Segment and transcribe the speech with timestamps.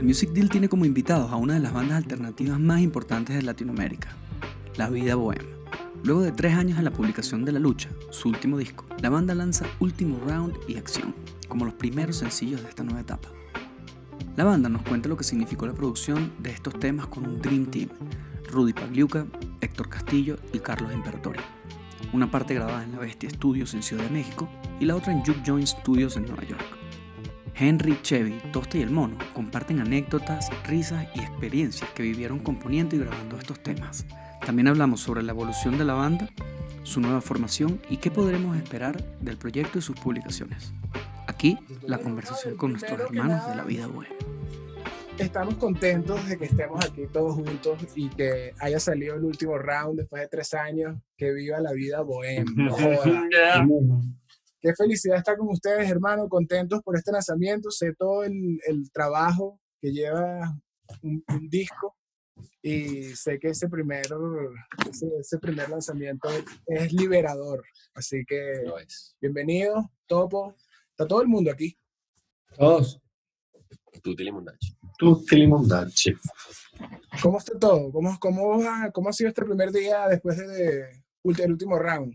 [0.00, 3.42] El Music Deal tiene como invitados a una de las bandas alternativas más importantes de
[3.42, 4.08] Latinoamérica,
[4.76, 5.44] La Vida Bohem.
[6.04, 9.34] Luego de tres años en la publicación de La Lucha, su último disco, la banda
[9.34, 11.14] lanza Último Round y Acción,
[11.48, 13.28] como los primeros sencillos de esta nueva etapa.
[14.36, 17.66] La banda nos cuenta lo que significó la producción de estos temas con un Dream
[17.66, 17.90] Team,
[18.50, 19.26] Rudy Pagliuca,
[19.60, 21.40] Héctor Castillo y Carlos Imperatori.
[22.14, 24.48] Una parte grabada en la Bestia Studios en Ciudad de México
[24.80, 26.79] y la otra en Juke Joint Studios en Nueva York.
[27.60, 33.00] Henry, Chevy, Tosta y el Mono comparten anécdotas, risas y experiencias que vivieron componiendo y
[33.00, 34.06] grabando estos temas.
[34.46, 36.30] También hablamos sobre la evolución de la banda,
[36.84, 40.72] su nueva formación y qué podremos esperar del proyecto y sus publicaciones.
[41.26, 44.14] Aquí la conversación con nuestros hermanos de la vida buena.
[45.18, 49.98] Estamos contentos de que estemos aquí todos juntos y que haya salido el último round
[49.98, 50.96] después de tres años.
[51.14, 52.72] Que viva la vida bohemia.
[54.60, 57.70] Qué felicidad estar con ustedes, hermano, contentos por este lanzamiento.
[57.70, 60.54] Sé todo el, el trabajo que lleva
[61.02, 61.96] un, un, disco
[62.60, 64.06] y sé que ese primer,
[64.90, 66.28] ese, ese, primer lanzamiento
[66.66, 67.64] es liberador.
[67.94, 68.64] Así que
[69.18, 70.54] bienvenido, Topo.
[70.90, 71.74] Está todo el mundo aquí.
[72.56, 73.00] Todos.
[74.02, 74.76] Tutti limondachi.
[74.98, 75.48] Tutti.
[77.22, 77.90] ¿Cómo está todo?
[77.90, 82.14] ¿Cómo, cómo, cómo ha sido este primer día después del de, el último round?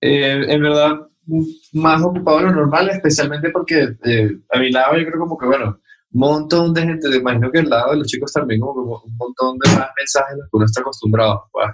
[0.00, 1.08] Eh, en verdad,
[1.72, 5.46] más ocupado de lo normal, especialmente porque eh, a mi lado yo creo como que,
[5.46, 5.80] bueno,
[6.12, 9.08] un montón de gente, me imagino que al lado de los chicos también como que
[9.08, 11.44] un montón de más mensajes a los que uno está acostumbrado.
[11.52, 11.68] Pues.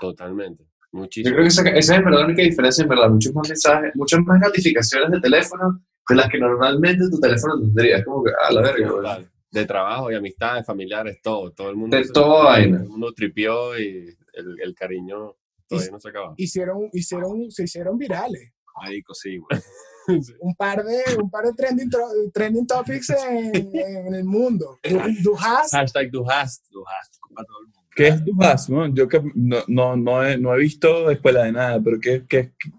[0.00, 1.30] Totalmente, muchísimo.
[1.30, 3.92] Yo creo que esa, esa es verdad la única diferencia, en verdad, muchos más mensajes,
[3.94, 8.30] muchas más notificaciones de teléfono de las que normalmente tu teléfono tendría, es como que,
[8.48, 9.28] a la verga, Total.
[9.50, 11.96] De trabajo y amistades, familiares, todo, todo el mundo.
[11.96, 12.84] De todo vaina.
[12.86, 15.36] Uno tripió y el, el cariño
[15.68, 16.34] todavía no se acaba.
[16.36, 18.52] Hicieron, hicieron, se hicieron virales.
[18.80, 19.60] Marico, sí, güey.
[20.40, 21.90] un par de, un par de trending,
[22.32, 24.78] trending topics en, en, el mundo.
[25.22, 25.74] Du hast.
[25.74, 26.70] Hashtag du hast.
[26.70, 27.18] Du hast.
[27.34, 27.78] Para todo el mundo.
[27.94, 28.68] ¿Qué es du hast?
[28.68, 28.86] No?
[28.94, 32.52] Yo que no, no, no, he, no he visto escuela de nada, pero ¿qué, qué,
[32.58, 32.70] qué?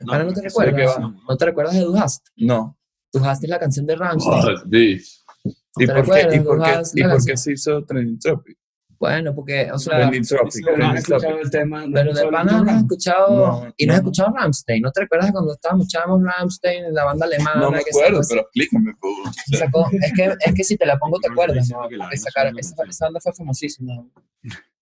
[0.00, 0.98] No, Ahora no te recuerdas.
[1.00, 2.26] ¿No te recuerdas de Du hast?
[2.36, 2.78] No.
[3.12, 4.34] Du hast es la canción de Rammstein.
[4.34, 5.00] Oh, sí.
[5.78, 8.58] ¿Y por, qué, ¿Y por, qué, ¿y por qué se hizo Trending Topic?
[8.98, 10.66] Bueno, porque, o sea, Trending Topic.
[10.78, 11.84] no has escuchado el tema.
[11.92, 13.28] Pero de pana no has escuchado,
[13.66, 14.82] no, y no has escuchado Ramstein.
[14.82, 17.60] ¿No te recuerdas cuando estábamos, escuchábamos Ramstein, la banda alemana?
[17.60, 18.92] No me que acuerdo, sacó- pero explícame.
[19.00, 19.58] pues.
[19.60, 21.88] sacó- es, que, es que si te la pongo te No, acuerdas, no, ¿no?
[21.98, 23.92] Porque sacaron, esa, esa banda fue famosísima.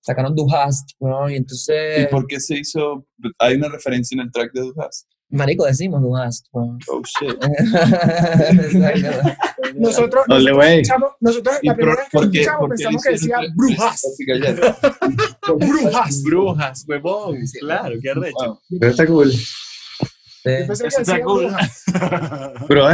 [0.00, 1.31] Sacaron Du hast, ¿no?
[1.31, 3.06] Y entonces, ¿Y por qué se hizo?
[3.38, 5.08] Hay una referencia en el track de Du hast.
[5.31, 6.47] Marico, decimos Du hast.
[6.53, 6.79] ¿no?
[6.89, 7.35] Oh shit.
[9.77, 13.03] Nosotros, Ole, nosotros, escuchamos, nosotros ¿Y la primera vez que lo por qué- escuchamos pensamos
[13.03, 14.03] que decía brujas.
[15.59, 16.23] Brujas.
[16.23, 17.39] Brujas, huevón.
[17.61, 18.35] Claro, qué arrecho.
[18.47, 18.59] Wow.
[18.79, 19.33] Pero está cool.
[20.45, 21.47] Eso está cool.
[21.47, 21.85] brujas.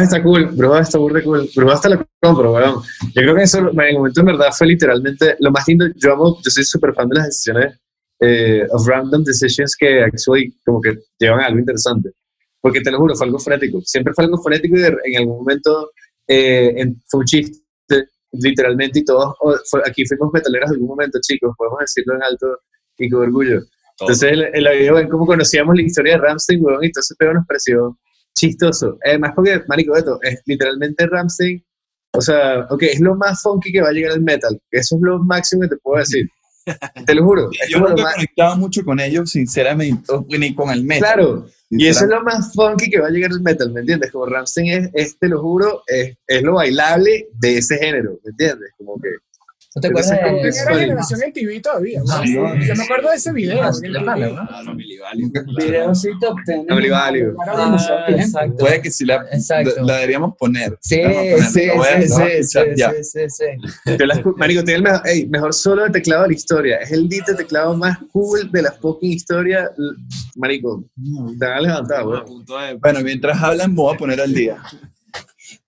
[0.03, 0.47] Está cool.
[0.47, 1.51] Brujas está burda cool.
[1.55, 2.83] Brujas hasta la compro, weón.
[3.15, 5.87] Yo creo que eso en el momento en verdad fue literalmente lo más lindo.
[5.97, 7.77] Yo amo, yo soy súper fan de las decisiones
[8.21, 12.11] eh, of random decisions que actually como que llevan a algo interesante.
[12.60, 13.81] Porque te lo juro, fue algo frenético.
[13.82, 15.91] Siempre fue algo frenético y de- en algún momento
[16.28, 17.59] eh, en- fue un chiste,
[18.32, 22.22] literalmente, y todos, oh, fue- aquí fuimos metaleros en algún momento, chicos, podemos decirlo en
[22.22, 22.59] alto
[22.99, 23.60] y con orgullo.
[23.99, 27.34] Entonces, el, el video ven cómo conocíamos la historia de Ramstein, weón, y entonces pero
[27.34, 27.99] nos pareció
[28.34, 28.97] chistoso.
[29.04, 31.62] Además, porque, marico, esto es literalmente Ramstein,
[32.12, 34.59] o sea, ok, es lo más funky que va a llegar al metal.
[34.70, 36.26] Eso es lo máximo que te puedo decir.
[37.06, 37.50] Te lo juro.
[37.69, 41.14] Yo nunca más- conectaba mucho con ellos, sinceramente, ni con el metal.
[41.14, 44.10] Claro, y eso es lo más funky que va a llegar al metal, ¿me entiendes?
[44.10, 48.31] Como Ramstein es, es, te lo juro, es, es lo bailable de ese género, ¿me
[48.31, 48.70] entiendes?
[48.76, 49.08] Como que
[49.72, 52.00] ¿No te acuerdas de que Era generación en TV todavía.
[52.04, 52.22] ¿no?
[52.25, 52.34] Sí.
[52.34, 53.62] Yo me acuerdo de ese video.
[53.62, 53.70] Ah,
[54.04, 54.28] pana,
[54.64, 54.75] ¿no?
[54.75, 56.34] Videocito
[58.08, 58.56] exacto.
[58.58, 59.82] Puede que sí la, Exacto.
[59.84, 60.76] la deberíamos poner.
[60.81, 61.00] Sí,
[61.53, 61.70] sí,
[63.03, 63.44] sí, sí,
[64.36, 66.76] Marico, tiene el mejor, solo de teclado de la historia.
[66.78, 69.70] Es el beat de teclado más cool de la fucking historia.
[70.34, 70.84] Marico,
[71.38, 72.05] te van a levantar,
[72.81, 74.56] Bueno, mientras hablan, voy a poner al día.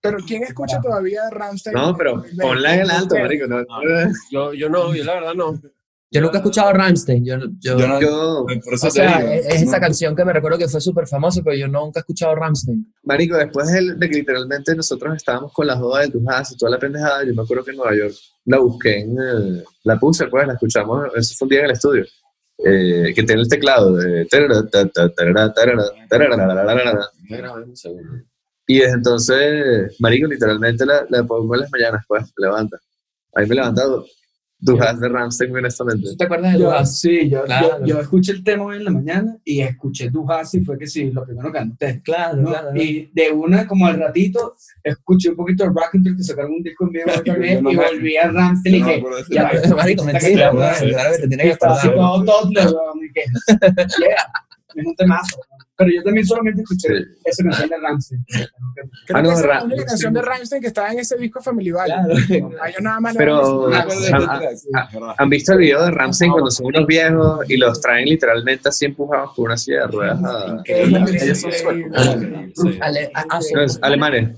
[0.03, 1.73] Pero ¿quién escucha todavía Ramstein?
[1.75, 3.47] No, pero ponla en el alto, marico.
[3.47, 3.63] No,
[4.29, 5.59] Yo, yo no, yo la verdad no.
[6.11, 7.25] Yo nunca he escuchado Rammstein.
[7.25, 9.31] Yo, yo, Yo no- Yo, Por eso o te sea, digo.
[9.31, 9.81] es, es esa No.
[9.81, 12.93] canción que me recuerdo que fue súper famosa, pero yo nunca he escuchado Rammstein.
[13.03, 16.69] marico, después de, de que literalmente nosotros estábamos con la joda de Tujas y toda
[16.71, 18.13] la pendejada, yo me acuerdo que en Nueva York
[18.45, 19.11] la busqué en...
[19.17, 21.07] eh, la puse, pues, la escuchamos.
[21.15, 22.05] Eso fue un día en el estudio.
[22.63, 24.27] eh, que tiene el teclado de...
[28.67, 32.77] Y desde entonces, marico, literalmente la, la pongo en las mañanas, pues, me levanta.
[33.35, 34.05] Ahí me he levantado
[34.59, 36.07] Dujas de Ramstein, muy honestamente.
[36.11, 36.97] ¿Tú te acuerdas de Dujas?
[36.97, 37.79] sí, yo, Claro.
[37.81, 40.87] yo, yo escuché el tema hoy en la mañana y escuché Dujas y fue que
[40.87, 42.01] sí, lo primero que anoté.
[42.01, 42.49] Claro, ¿no?
[42.49, 42.69] claro.
[42.73, 46.85] Y de una, como al ratito, escuché un poquito de Rackentry que sacaron un disco
[46.85, 49.51] en vivo Yo no y volví a Ramstein y no ese ya.
[49.75, 50.77] Marico, mentira, claro
[51.15, 52.67] que te tienes y que estaba así todo toddler,
[53.01, 53.21] y que,
[53.99, 54.31] yeah,
[54.75, 55.41] es un temazo.
[55.75, 57.03] Pero yo también solamente escuché Sí.
[57.25, 58.25] esa canción de Ramstein.
[58.27, 58.47] Creo
[59.17, 61.17] Ah, no, que esa es Ra- la única canción de Rammstein que estaba en ese
[61.17, 61.71] disco Family.
[61.71, 62.13] Claro.
[62.13, 63.69] Ellos nada más Pero-.
[65.17, 68.85] ¿Han visto el video de Ramstein cuando son unos viejos y los traen literalmente así
[68.85, 70.19] empujados por una silla de ruedas?
[70.65, 71.51] Ellos son
[73.81, 74.37] alemanes.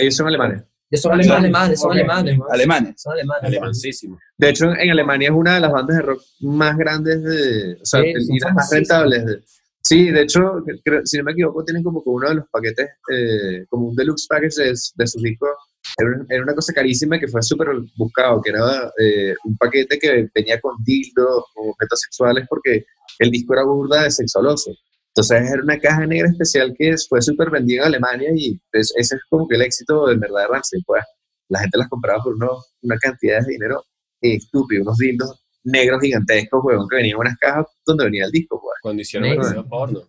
[0.00, 0.62] Ellos son alemanes.
[0.94, 2.38] son alemanes, alemanes, son alemanes.
[2.38, 2.48] man.
[2.52, 2.94] Alemanes.
[3.00, 3.44] Son alemanes.
[3.44, 4.18] Alemancísimo.
[4.36, 7.84] De hecho, en Alemania es una de las bandas de rock más grandes de, o
[7.84, 9.24] sea, Sí, y las más rentables.
[9.24, 9.40] de-
[9.82, 10.40] sí, de hecho,
[10.84, 14.26] creo- si no me equivoco, tienen como uno de los paquetes, eh, como un deluxe
[14.28, 15.50] package de, de sus discos.
[15.98, 19.98] Era, una- era una cosa carísima que fue súper buscado, que era eh, un paquete
[19.98, 22.84] que venía con dildos, con objetos sexuales, porque
[23.18, 24.70] el disco era burda de sexualoso.
[25.14, 29.16] Entonces era una caja negra especial que fue súper vendida en Alemania y pues, ese
[29.16, 30.82] es como que el éxito del verdad de Ramsey.
[30.86, 31.02] Pues
[31.48, 33.84] la gente las compraba por uno- una cantidad de dinero
[34.20, 38.60] estúpido, unos dildos negros gigantescos, huevón, que venían en unas cajas donde venía el disco,
[38.60, 38.74] pues.
[38.82, 40.02] Cuando hicieron el porno.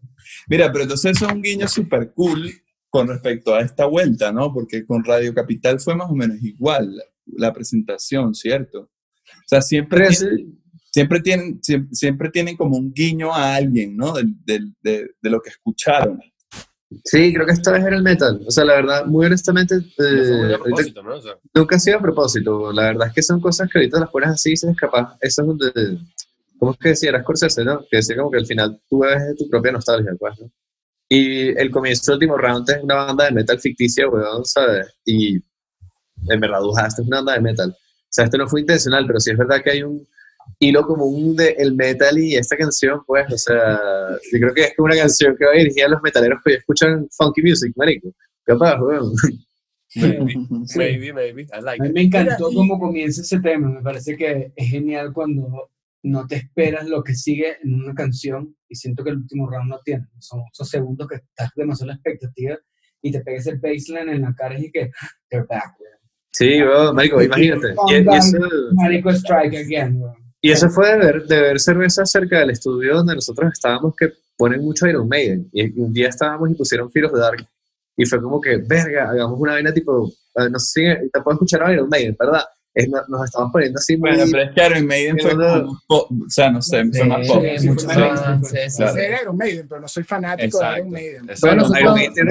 [0.48, 2.52] Mira, pero entonces eso es un guiño súper cool
[2.90, 4.54] con respecto a esta vuelta, ¿no?
[4.54, 8.82] Porque con Radio Capital fue más o menos igual la, la presentación, ¿cierto?
[8.82, 10.62] O sea, siempre, tienen,
[10.92, 14.14] siempre, tienen, siempre, siempre tienen como un guiño a alguien, ¿no?
[14.14, 16.20] De lo que escucharon.
[17.04, 18.42] Sí, creo que esta vez era el metal.
[18.46, 21.16] O sea, la verdad, muy honestamente, No eh, propósito, ¿no?
[21.16, 22.72] O sea, nunca ha sido a propósito.
[22.72, 25.18] La verdad es que son cosas que ahorita las pones así y se escapas.
[25.22, 26.00] Eso es donde,
[26.58, 27.10] ¿cómo es que decía?
[27.10, 27.82] Era Scorsese, ¿no?
[27.90, 30.52] Que decía como que al final tú ves tu propia nostalgia, pues, ¿no?
[31.10, 34.88] Y el comienzo del último round es una banda de metal ficticia, weón, ¿sabes?
[35.04, 37.70] Y en verdad, Duja, esto es una banda de metal.
[37.70, 40.08] O sea, esto no fue intencional, pero sí es verdad que hay un
[40.60, 43.80] hilo común de el metal y esta canción, pues, o sea,
[44.32, 46.58] yo creo que es como una canción que va dirigida a los metaleros que hoy
[46.58, 48.14] escuchan funky music, marico.
[48.46, 49.14] Capaz, weón.
[49.96, 50.36] maybe,
[50.76, 51.42] maybe, maybe.
[51.54, 51.94] I like A mí it.
[51.94, 53.70] me encantó Mira, y- cómo comienza ese tema.
[53.70, 55.70] Me parece que es genial cuando
[56.04, 59.70] no te esperas lo que sigue en una canción y siento que el último round
[59.70, 60.06] no tiene.
[60.20, 62.58] Son esos segundos que estás demasiado la expectativa
[63.02, 64.90] y te pegas el baseline en la cara y que
[65.30, 65.76] they're back.
[65.80, 65.92] weón.
[66.34, 67.76] Sí, weón, marico, imagínate.
[67.90, 68.38] Y, y eso,
[68.74, 69.98] Marico Strike again.
[70.02, 70.16] weón.
[70.42, 74.12] Y eso fue de ver, de ver cerveza cerca del estudio donde nosotros estábamos, que
[74.36, 75.48] ponen mucho Iron Maiden.
[75.54, 77.48] Y un día estábamos y pusieron of the Dark.
[77.96, 81.36] Y fue como que, verga, hagamos una vaina tipo, eh, no sé si te puedo
[81.36, 82.44] escuchar a Iron Maiden, ¿verdad?
[82.74, 84.12] Es- no- nos estamos poniendo así muy...
[84.12, 87.28] Bueno, pero es que Iron Maiden fue como pop, o sea, no sé, fue más
[87.28, 87.44] pop.
[87.58, 87.88] sí, mucho
[89.22, 90.78] Iron Maiden, pero no soy fanático de.
[90.78, 91.26] Iron Maiden.
[91.42, 92.28] Bueno, Bueno, Iron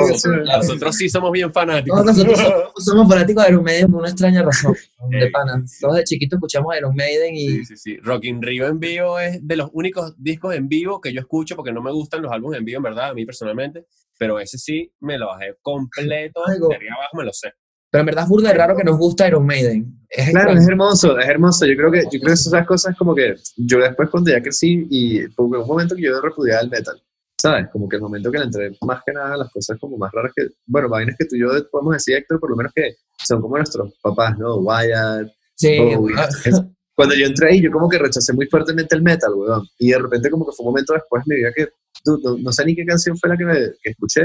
[0.56, 1.98] nosotros- sí somos bien fanáticos.
[1.98, 4.74] No, nosotros somos, somos fanáticos de Iron Maiden por una extraña razón.
[5.10, 5.62] De pana.
[5.80, 7.96] Todos de chiquitos escuchamos Iron Maiden y Sí, sí, sí.
[7.98, 11.54] Rock in Rio en vivo es de los únicos discos en vivo que yo escucho
[11.56, 13.84] porque no me gustan los álbumes en vivo, en verdad, a mí personalmente.
[14.18, 16.46] Pero ese sí me lo bajé completo.
[16.46, 16.68] Algo.
[16.68, 17.52] De arriba abajo me lo sé.
[17.90, 19.98] Pero en verdad es burda de raro que nos gusta Iron Maiden.
[20.08, 20.60] Es Claro, extraño.
[20.60, 21.66] es hermoso, es hermoso.
[21.66, 24.86] Yo creo que, yo creo que esas cosas como que yo después cuando ya crecí
[24.90, 27.00] y hubo un momento que yo repudiaba el metal,
[27.40, 27.68] ¿sabes?
[27.72, 30.32] Como que el momento que le entré más que nada las cosas como más raras
[30.36, 32.94] que, bueno, vainas que tú y yo podemos decir, Héctor, por lo menos que
[33.26, 34.56] son como nuestros papás, ¿no?
[34.56, 36.14] Wyatt, Sí, Bowie.
[36.18, 36.62] ah, Es-
[36.94, 39.66] Cuando yo entré ahí, yo como que rechacé muy fuertemente el metal, weón.
[39.78, 41.68] Y de repente como que fue un momento después me vida que,
[42.04, 44.22] dude, no, no sé ni qué canción fue la que, me, que escuché,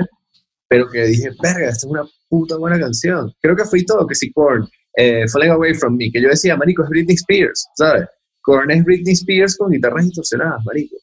[0.67, 3.31] pero que dije, verga, esta es una puta buena canción.
[3.41, 6.55] Creo que fui todo, que sí, Korn, eh, Falling Away From Me, que yo decía,
[6.55, 8.07] marico, es Britney Spears, ¿sabes?
[8.41, 10.95] Korn es Britney Spears con guitarras distorsionadas, marico.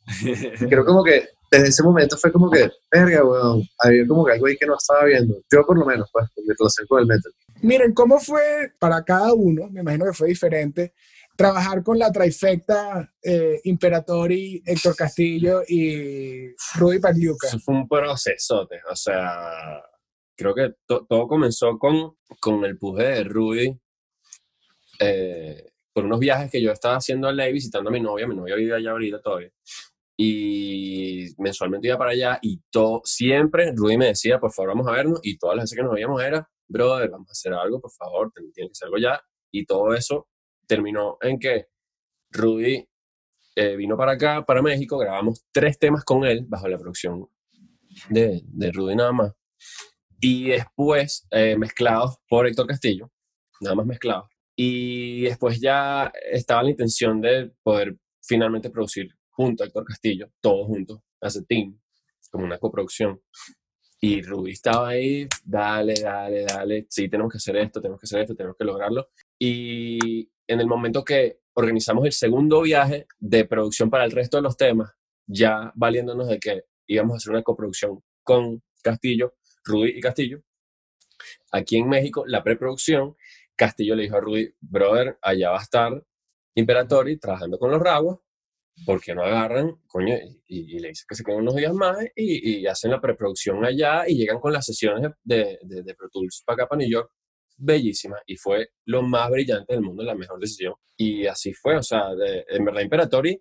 [0.69, 4.47] Creo como que desde ese momento fue como que, verga, weón, había como que algo
[4.47, 5.37] ahí que no estaba viendo.
[5.52, 7.33] Yo por lo menos, pues, mi relación con el metal.
[7.61, 9.69] Miren, ¿cómo fue para cada uno?
[9.71, 10.95] Me imagino que fue diferente.
[11.36, 17.48] Trabajar con la trifecta eh, Imperatori, Héctor Castillo y Rudy Pagliuca.
[17.48, 18.80] Eso fue un procesote.
[18.90, 19.82] O sea,
[20.36, 23.80] creo que to- todo comenzó con, con el puje de Rudy.
[25.00, 28.26] eh, por unos viajes que yo estaba haciendo a ley visitando a mi novia.
[28.26, 29.50] Mi novia vive allá ahorita todavía.
[30.16, 34.92] Y mensualmente iba para allá y todo, siempre Rudy me decía, por favor, vamos a
[34.92, 35.20] vernos.
[35.22, 38.32] Y todas las veces que nos veíamos era, brother, vamos a hacer algo, por favor,
[38.54, 39.20] tiene que ser algo ya.
[39.50, 40.28] Y todo eso
[40.66, 41.66] terminó en que
[42.31, 42.88] Rudy
[43.54, 47.28] eh, vino para acá, para México, grabamos tres temas con él, bajo la producción
[48.09, 49.33] de, de Rudy nada más.
[50.21, 53.11] Y después eh, mezclados por Héctor Castillo,
[53.61, 54.28] nada más mezclados.
[54.57, 60.66] Y después ya estaba la intención de poder finalmente producir junto a Héctor Castillo, todos
[60.66, 61.78] juntos, as a team,
[62.31, 63.21] como una coproducción.
[64.00, 68.21] Y Rudy estaba ahí, dale, dale, dale, sí, tenemos que hacer esto, tenemos que hacer
[68.21, 69.09] esto, tenemos que lograrlo.
[69.38, 74.42] Y en el momento que organizamos el segundo viaje de producción para el resto de
[74.42, 74.90] los temas,
[75.26, 79.34] ya valiéndonos de que íbamos a hacer una coproducción con Castillo,
[79.64, 80.42] Rudy y Castillo.
[81.52, 83.16] Aquí en México, la preproducción,
[83.54, 86.04] Castillo le dijo a Rudy, brother, allá va a estar
[86.54, 88.20] Imperatori trabajando con los rabos,
[88.84, 90.14] porque no agarran, coño,
[90.46, 94.04] y, le dicen que se queden unos días más y, y, hacen la preproducción allá
[94.08, 97.11] y llegan con las sesiones de, de, de Pro Tools para acá, para New York,
[97.56, 100.75] bellísima y fue lo más brillante del mundo, la mejor decisión.
[100.97, 103.40] Y así fue, o sea, de, en verdad Imperatori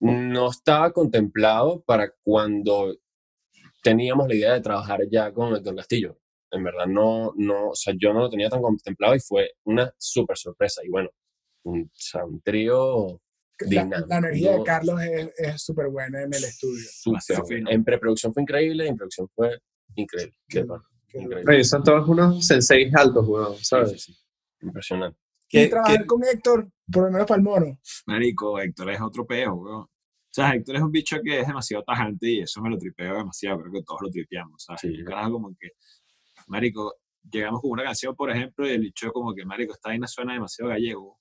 [0.00, 2.96] no estaba contemplado para cuando
[3.82, 6.18] teníamos la idea de trabajar ya con Héctor Castillo.
[6.50, 9.92] En verdad no, no, o sea, yo no lo tenía tan contemplado y fue una
[9.98, 10.82] súper sorpresa.
[10.84, 11.10] Y bueno,
[11.64, 13.20] un, o sea, un trío
[13.60, 15.00] la, la, energía de Carlos
[15.36, 16.86] es súper buena en el estudio.
[17.68, 19.58] en preproducción fue increíble, en producción fue
[19.96, 20.34] increíble.
[20.48, 20.64] Qué,
[21.14, 21.64] increíble.
[21.64, 24.02] son todos unos senseis altos, weón, ¿sabes?
[24.02, 24.16] Sí,
[24.60, 25.18] Impresionante.
[25.50, 27.78] Y trabajar con Héctor, por lo menos para el mono.
[28.06, 29.82] Marico, Héctor es otro peo, weón.
[29.82, 33.16] O sea, Héctor es un bicho que es demasiado tajante y eso me lo tripeo
[33.16, 33.60] demasiado.
[33.60, 34.82] Creo que todos lo tripeamos, ¿sabes?
[34.82, 34.88] Sí.
[34.88, 35.70] Un como que,
[36.48, 36.96] Marico,
[37.30, 40.34] llegamos con una canción, por ejemplo, y el bicho como que, Marico, esta vaina suena
[40.34, 41.18] demasiado gallego.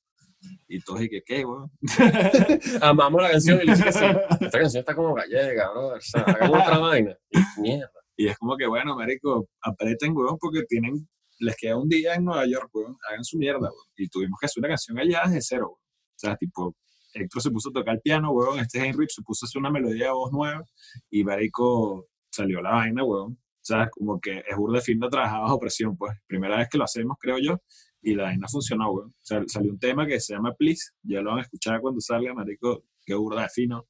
[0.68, 1.72] Y todos y que, ¿qué, weón?
[2.82, 4.06] Amamos la canción y le dije, sí,
[4.42, 5.88] esta canción está como gallega, bro.
[5.88, 7.18] O sea, hagamos otra vaina.
[7.32, 7.92] Y mierda.
[8.18, 11.08] Y es como que, bueno, marico, aprieten, weón, porque tienen,
[11.40, 13.88] les queda un día en Nueva York, weón, hagan su mierda, weón.
[13.96, 15.80] Y tuvimos que hacer una canción allá desde cero, weón.
[15.80, 16.76] O sea, tipo,
[17.14, 19.70] Héctor se puso a tocar el piano, weón, este Henry se puso a hacer una
[19.70, 20.64] melodía de voz nueva
[21.10, 23.34] y marico salió la vaina, weón.
[23.34, 26.14] O sea, como que es burda de fin de trabajar bajo presión, pues.
[26.26, 27.62] Primera vez que lo hacemos, creo yo
[28.02, 29.06] y la vaina funcionó, güey.
[29.08, 32.00] O sea, salió un tema que se llama Please, ya lo van a escuchar cuando
[32.00, 33.88] salga, marico, que burda de fino.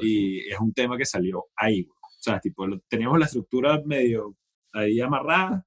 [0.00, 1.99] y es un tema que salió ahí, güey.
[2.20, 4.36] O sea, tipo, teníamos la estructura medio
[4.72, 5.64] ahí amarrada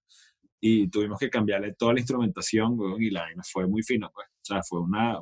[0.59, 4.27] y tuvimos que cambiarle toda la instrumentación, güey, y la vaina fue muy fina, pues.
[4.27, 5.19] O sea, fue una,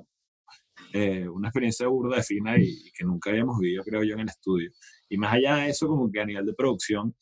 [0.91, 4.19] eh, una experiencia burda de fina y, y, que nunca habíamos vivido, creo yo, en
[4.19, 4.71] el estudio.
[5.07, 7.15] Y más allá de eso, como que a nivel de producción,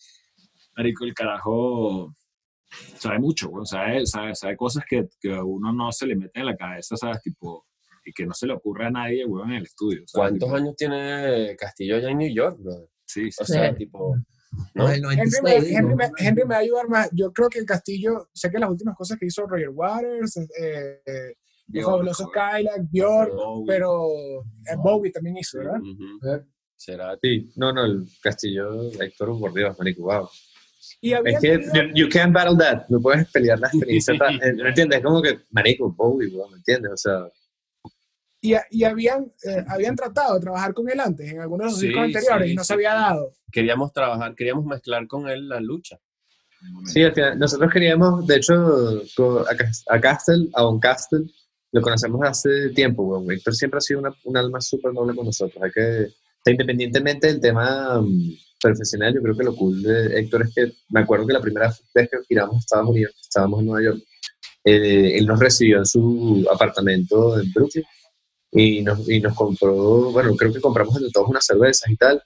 [0.75, 2.15] marico, el carajo
[2.97, 6.55] sabe mucho, sabe, sabe, sabe, cosas que, que uno no se le mete en la
[6.55, 7.21] cabeza, ¿sabes?
[7.21, 7.67] Tipo,
[8.03, 10.03] y que no se le ocurre a nadie, weón, en el estudio.
[10.11, 12.89] ¿Cuántos años tiene Castillo allá en New York, brother?
[13.09, 13.37] Sí, sí.
[13.41, 14.15] O sea, tipo...
[14.75, 14.89] ¿no?
[14.89, 17.09] Henry, me, Henry, me, Henry, me, va a ayudar más.
[17.11, 21.01] Yo creo que el Castillo, sé que las últimas cosas que hizo Roger Waters, eh,
[21.05, 21.33] eh
[21.67, 23.65] Bjork, fabuloso Skylark, Bjork, Bowie.
[23.67, 24.07] pero
[24.41, 25.79] eh, Bowie también hizo, ¿verdad?
[25.79, 26.45] Uh -huh.
[26.75, 27.17] ¿Será?
[27.21, 30.29] Sí, no, no, el Castillo, Héctor, por Dios, marico, wow.
[31.01, 31.93] Y es que tenido...
[31.93, 34.13] you can't battle that, no puedes pelear la experiencia.
[34.39, 34.99] ¿Me entiendes?
[34.99, 36.91] Es como que, marico, Bowie, ¿me entiendes?
[36.91, 37.29] O sea...
[38.41, 41.79] Y, y habían, eh, habían tratado de trabajar con él antes, en algunos de los
[41.79, 42.67] sí, discos anteriores, sí, y no sí.
[42.67, 43.33] se había dado.
[43.51, 45.99] Queríamos trabajar, queríamos mezclar con él la lucha.
[46.85, 49.01] Sí, al final, nosotros queríamos, de hecho,
[49.45, 51.25] a, a Castle, a Don Castle,
[51.71, 53.31] lo conocemos hace tiempo, weón.
[53.31, 55.61] Héctor siempre ha sido una, un alma súper noble con nosotros.
[55.63, 60.19] Hay que, o sea, independientemente del tema um, profesional, yo creo que lo cool de
[60.19, 63.59] Héctor es que me acuerdo que la primera vez que giramos a Estados Unidos, estábamos
[63.59, 64.03] en Nueva York,
[64.63, 67.85] eh, él nos recibió en su apartamento en Brooklyn
[68.51, 72.21] y nos, y nos compró, bueno, creo que compramos entre todos unas cervezas y tal.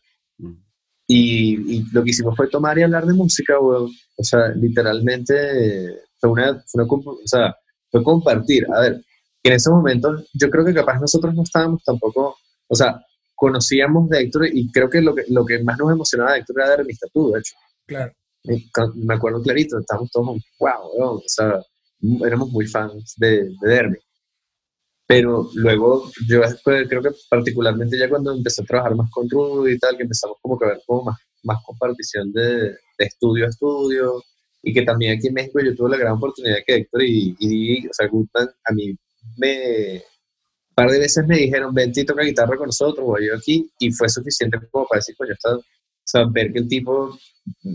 [1.07, 3.91] Y, y, lo que hicimos fue tomar y hablar de música, weón.
[4.15, 5.33] O sea, literalmente
[6.19, 7.55] fue una, fue una, o sea,
[7.91, 8.65] fue compartir.
[8.73, 9.03] A ver,
[9.43, 12.37] en esos momentos yo creo que capaz nosotros no estábamos tampoco,
[12.67, 13.01] o sea,
[13.35, 16.61] conocíamos de Héctor y creo que lo que, lo que más nos emocionaba de Héctor
[16.61, 17.55] era de Tú, de hecho.
[17.85, 18.13] Claro.
[18.95, 20.27] Me acuerdo clarito, estábamos todos,
[20.59, 21.61] wow, wow, o sea,
[22.25, 23.97] éramos muy fans de, de Dermy.
[25.05, 29.73] Pero luego, yo después, creo que particularmente ya cuando empecé a trabajar más con Rudy
[29.73, 33.45] y tal, que empezamos como que a ver como más, más compartición de, de estudio
[33.45, 34.23] a estudio,
[34.63, 37.85] y que también aquí en México yo tuve la gran oportunidad que Héctor y, y
[37.85, 38.95] o Goodman a mí
[39.37, 43.35] me, un par de veces me dijeron, ven y toca guitarra con nosotros, voy yo
[43.35, 45.57] aquí, y fue suficiente como para decir, coño, está,
[46.03, 47.17] o sea, ver que el tipo, o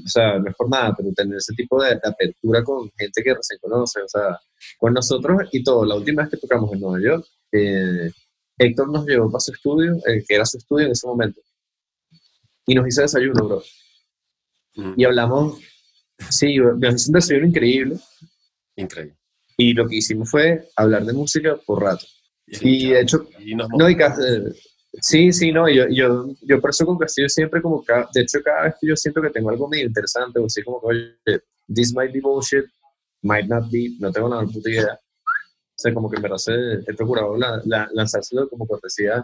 [0.07, 3.35] sea, no es por nada, pero tener ese tipo de, de, apertura con gente que
[3.35, 4.39] recién conoce, o sea,
[4.79, 5.87] con nosotros y todo.
[5.87, 8.11] La última vez que tocamos en Nueva York, eh,
[8.59, 11.41] Héctor nos llevó para su estudio, eh, que era su estudio en ese momento,
[12.67, 13.63] y nos hizo desayuno, bro.
[14.75, 14.95] Mm.
[14.97, 15.59] Y hablamos,
[16.29, 17.97] sí, nos hizo un desayuno increíble.
[18.77, 19.17] Increíble.
[19.57, 22.05] Y lo que hicimos fue hablar de música por rato.
[22.47, 23.97] Y, de hecho, y no, y
[25.01, 28.41] sí, sí, no, yo, yo, yo por eso con Castillo siempre como, cada, de hecho,
[28.43, 31.15] cada vez que yo siento que tengo algo medio interesante, o así como oye,
[31.73, 32.65] this might be bullshit,
[33.23, 34.99] might not be, no tengo nada puta idea.
[35.79, 39.23] O sea, como que verdad se, he procurado la, la, lanzárselo como cortesía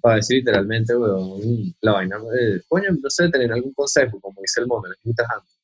[0.00, 4.60] para decir literalmente, weón, la vaina, eh, coño, no sé, tener algún consejo, como dice
[4.60, 5.12] el mono, es muy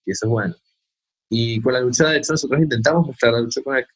[0.05, 0.57] y eso es bueno.
[1.31, 3.87] Y con la lucha, de hecho, nosotros intentamos mostrar la lucha con él,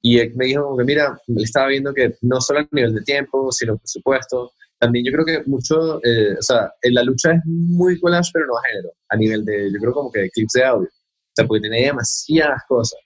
[0.00, 3.02] Y él me dijo como que, mira, estaba viendo que no solo a nivel de
[3.02, 7.40] tiempo, sino presupuesto, también yo creo que mucho, eh, o sea, en la lucha es
[7.44, 10.52] muy collage, pero no a género, a nivel de, yo creo como que de clips
[10.52, 10.88] de audio.
[10.88, 13.00] O sea, porque tiene demasiadas cosas.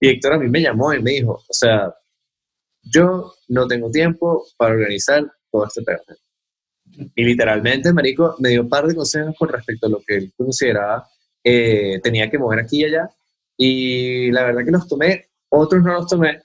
[0.00, 1.94] Y Héctor a mí me llamó y me dijo, o sea,
[2.82, 6.18] yo no tengo tiempo para organizar todo este tema.
[7.14, 10.32] Y literalmente, Marico, me dio un par de consejos con respecto a lo que él
[10.36, 11.08] consideraba
[11.42, 13.10] eh, tenía que mover aquí y allá.
[13.56, 16.42] Y la verdad que los tomé, otros no los tomé.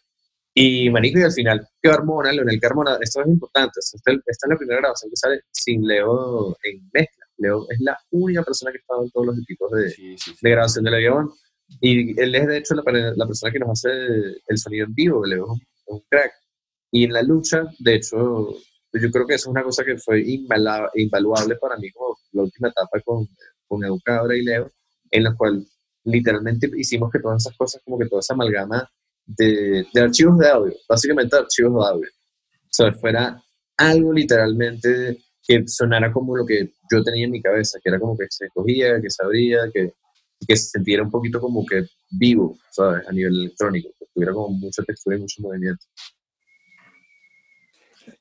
[0.62, 3.80] Y Marico, y al final quedó Carmona, Leonel Carmona, esto es importante.
[3.80, 7.26] Esta, esta es la primera grabación que sale sin Leo en mezcla.
[7.38, 10.84] Leo es la única persona que ha estado en todos los equipos de, de grabación
[10.84, 11.32] del avión.
[11.80, 12.84] Y él es, de hecho, la,
[13.16, 13.90] la, persona que nos hace
[14.48, 15.26] el sonido en vivo.
[15.26, 16.34] Leo es un crack.
[16.92, 18.50] Y en la lucha, de hecho,
[18.92, 22.68] yo creo que eso es una cosa que fue invaluable para mí como la última
[22.68, 23.30] etapa con,
[23.66, 24.70] con Educadora y Leo,
[25.10, 25.66] en la cual
[26.04, 28.90] literalmente hicimos que todas esas cosas, como que toda esa amalgama
[29.38, 33.42] de, de archivos de audio, básicamente archivos de audio, o sea, fuera
[33.78, 38.18] algo literalmente que sonara como lo que yo tenía en mi cabeza, que era como
[38.18, 39.94] que se cogía, que se abría, que,
[40.48, 43.08] que se sintiera un poquito como que vivo, ¿sabes?
[43.08, 45.86] A nivel electrónico, que tuviera como mucha textura y mucho movimiento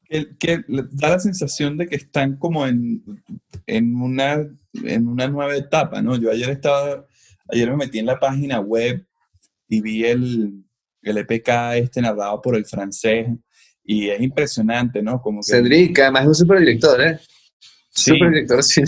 [0.08, 3.02] que, da la sensación de que están como en,
[3.66, 6.16] en, una, en una nueva etapa, ¿no?
[6.16, 7.06] Yo ayer estaba,
[7.48, 9.06] ayer me metí en la página web
[9.68, 10.64] y vi el,
[11.02, 13.28] el EPK este narrado por el francés
[13.84, 15.20] y es impresionante, ¿no?
[15.20, 17.18] Como que, Cedric, además es un super director, ¿eh?
[17.90, 18.12] Sí.
[18.12, 18.82] Super director, sí.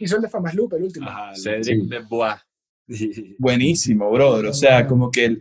[0.00, 1.08] Hizo el de Famas Loop, el último.
[1.08, 2.36] Ajá, Cedric de Bois.
[3.38, 4.46] Buenísimo, brother.
[4.46, 5.38] O sea, como que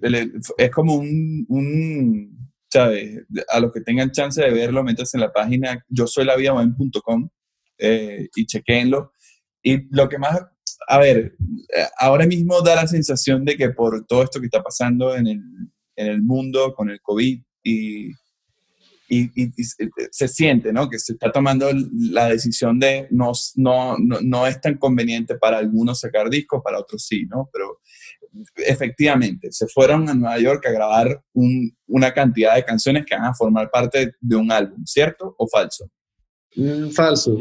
[0.58, 2.42] es como un, un
[2.72, 3.26] ¿sabes?
[3.50, 6.36] A los que tengan chance de verlo, métanse en la página yo soy la
[7.78, 9.14] eh, y chequenlo.
[9.62, 10.40] Y lo que más,
[10.88, 11.36] a ver,
[12.00, 15.42] ahora mismo da la sensación de que por todo esto que está pasando en el,
[15.96, 18.12] en el mundo con el COVID y,
[19.12, 19.64] y, y,
[20.12, 20.90] se siente, ¿no?
[20.90, 25.58] Que se está tomando la decisión de no, no, no, no es tan conveniente para
[25.58, 27.50] algunos sacar discos, para otros sí, ¿no?
[27.52, 27.82] Pero
[28.56, 33.34] efectivamente, se fueron a Nueva York a grabar una cantidad de canciones que van a
[33.34, 35.90] formar parte de un álbum, ¿cierto o falso?
[36.56, 37.38] Mm, falso.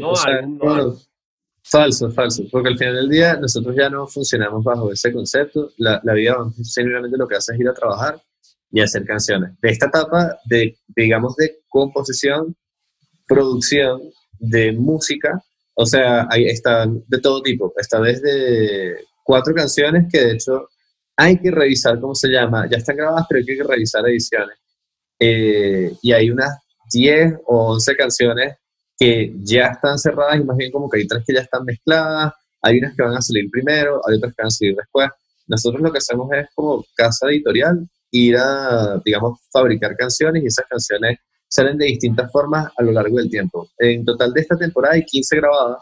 [1.63, 2.43] falso, falso.
[2.51, 5.71] Porque al final del día nosotros ya no funcionamos bajo ese concepto.
[5.77, 8.21] La, la vida simplemente lo que hace es ir a trabajar
[8.71, 9.51] y hacer canciones.
[9.61, 12.55] De esta etapa de, digamos, de composición,
[13.27, 14.01] producción,
[14.39, 15.43] de música,
[15.75, 17.73] o sea, ahí está de todo tipo.
[17.77, 20.67] Está desde cuatro canciones que de hecho
[21.15, 22.67] hay que revisar cómo se llama.
[22.69, 24.57] Ya están grabadas, pero hay que revisar ediciones.
[25.19, 26.57] Eh, y hay unas
[26.91, 28.55] 10 o 11 canciones
[28.97, 32.33] que ya están cerradas y más bien como que hay tres que ya están mezcladas.
[32.61, 35.09] Hay unas que van a salir primero, hay otras que van a salir después.
[35.47, 40.65] Nosotros lo que hacemos es como casa editorial, ir a, digamos, fabricar canciones y esas
[40.69, 43.69] canciones salen de distintas formas a lo largo del tiempo.
[43.77, 45.79] En total de esta temporada hay 15 grabadas,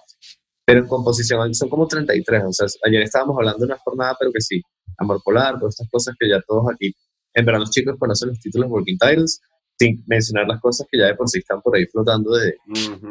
[0.65, 2.43] pero en composición son como 33.
[2.45, 4.61] O sea, ayer estábamos hablando de una jornada, pero que sí,
[4.97, 6.91] Amor Polar, todas estas cosas que ya todos aquí,
[7.33, 9.39] en verdad los chicos conocen los títulos Working Titles,
[9.79, 12.53] sin mencionar las cosas que ya de por sí están por ahí flotando de,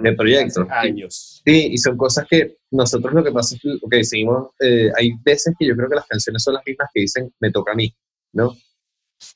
[0.02, 0.66] de proyectos.
[0.68, 1.40] Años.
[1.44, 4.90] Sí, y son cosas que nosotros lo que pasa es que, lo que decimos, eh,
[4.96, 7.72] hay veces que yo creo que las canciones son las mismas que dicen, me toca
[7.72, 7.90] a mí,
[8.35, 8.54] ¿no?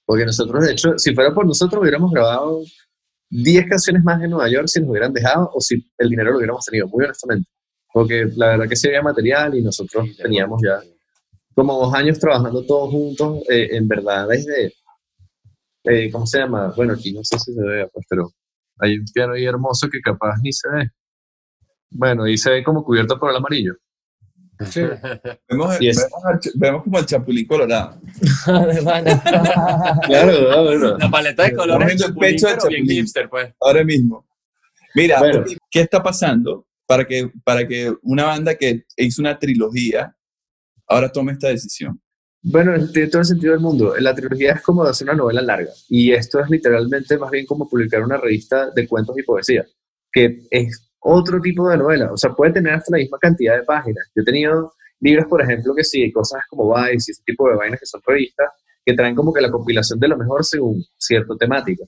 [0.04, 2.62] Porque nosotros, de hecho, si fuera por nosotros, hubiéramos grabado
[3.30, 6.38] 10 canciones más en Nueva York si nos hubieran dejado o si el dinero lo
[6.38, 7.48] hubiéramos tenido, muy honestamente.
[7.92, 10.80] Porque la verdad que sí había material y nosotros teníamos ya
[11.54, 14.72] como dos años trabajando todos juntos, eh, en verdad, desde,
[15.84, 16.72] eh, ¿cómo se llama?
[16.76, 18.30] Bueno, aquí no sé si se ve, pues, pero
[18.78, 20.88] hay un piano ahí hermoso que capaz ni se ve.
[21.90, 23.74] Bueno, y se ve como cubierto por el amarillo.
[24.70, 24.82] Sí.
[25.48, 25.78] Vemos,
[26.54, 28.00] vemos, como el chapulín colorado.
[30.06, 30.98] claro, bueno.
[30.98, 33.52] La paleta de colores el pecho de chapulín, pues.
[33.60, 34.26] Ahora mismo.
[34.94, 35.20] Mira,
[35.70, 40.14] ¿qué está pasando para que, para que una banda que hizo una trilogía
[40.86, 42.00] ahora tome esta decisión?
[42.42, 43.94] Bueno, tiene todo el sentido del mundo.
[43.98, 47.68] La trilogía es como hacer una novela larga y esto es literalmente más bien como
[47.68, 49.64] publicar una revista de cuentos y poesía,
[50.12, 52.12] que es otro tipo de novela.
[52.12, 54.10] O sea, puede tener hasta la misma cantidad de páginas.
[54.14, 57.56] Yo he tenido libros, por ejemplo, que sí, cosas como Vice y ese tipo de
[57.56, 58.50] vainas que son revistas,
[58.84, 61.84] que traen como que la compilación de lo mejor según cierta temática.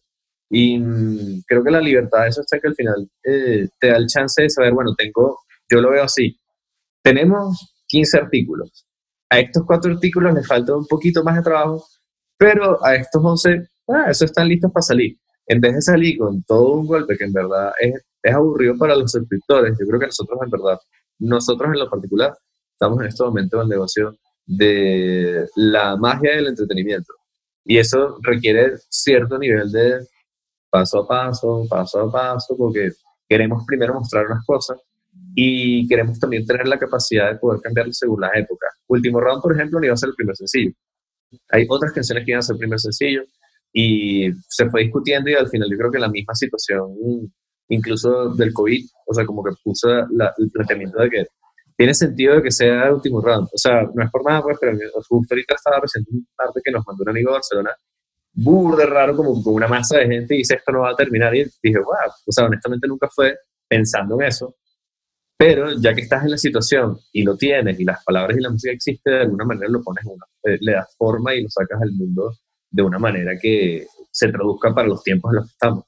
[0.50, 3.96] Y mm, creo que la libertad de eso está que al final eh, te da
[3.96, 5.38] el chance de saber, bueno, tengo,
[5.70, 6.38] yo lo veo así,
[7.02, 8.86] tenemos 15 artículos,
[9.30, 11.84] a estos cuatro artículos les falta un poquito más de trabajo,
[12.36, 15.16] pero a estos 11, ah, eso están listos para salir.
[15.46, 17.94] En vez de salir con todo un golpe que en verdad es,
[18.24, 20.78] es aburrido para los suscriptores, yo creo que nosotros en verdad,
[21.18, 22.34] nosotros en lo particular,
[22.72, 27.12] estamos en este momento en el negocio de la magia del entretenimiento.
[27.64, 30.06] Y eso requiere cierto nivel de
[30.70, 32.92] paso a paso, paso a paso, porque
[33.28, 34.78] queremos primero mostrar unas cosas
[35.34, 38.70] y queremos también tener la capacidad de poder cambiar según las épocas.
[38.88, 40.72] Último Round, por ejemplo, no iba a ser el primer sencillo.
[41.50, 43.22] Hay otras canciones que iban a ser el primer sencillo
[43.72, 46.88] y se fue discutiendo y al final yo creo que la misma situación,
[47.68, 51.26] incluso del COVID, o sea, como que puso el planteamiento de que
[51.76, 53.48] tiene sentido de que sea el último round.
[53.52, 54.76] O sea, no es por nada, pues, pero
[55.08, 57.76] justo ahorita estaba presente un parte que nos mandó un amigo de Barcelona,
[58.32, 61.34] burde raro, como con una masa de gente y dice esto no va a terminar.
[61.34, 63.36] Y dije, wow, o sea, honestamente nunca fue
[63.68, 64.56] pensando en eso.
[65.36, 68.50] Pero ya que estás en la situación y lo tienes y las palabras y la
[68.50, 71.82] música existen, de alguna manera lo pones, una, eh, le das forma y lo sacas
[71.82, 72.32] al mundo
[72.70, 75.84] de una manera que se traduzca para los tiempos en los que estamos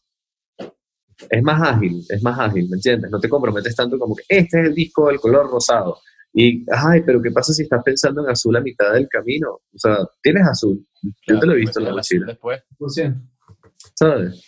[1.30, 3.10] es más ágil, es más ágil, ¿me entiendes?
[3.10, 5.98] No te comprometes tanto como que este es el disco del color rosado.
[6.32, 9.52] Y, ay, pero ¿qué pasa si estás pensando en azul a mitad del camino?
[9.52, 10.86] O sea, tienes azul.
[11.26, 12.26] Yo te lo he visto en la mochila.
[12.26, 12.62] Después.
[13.94, 14.44] ¿Sabes?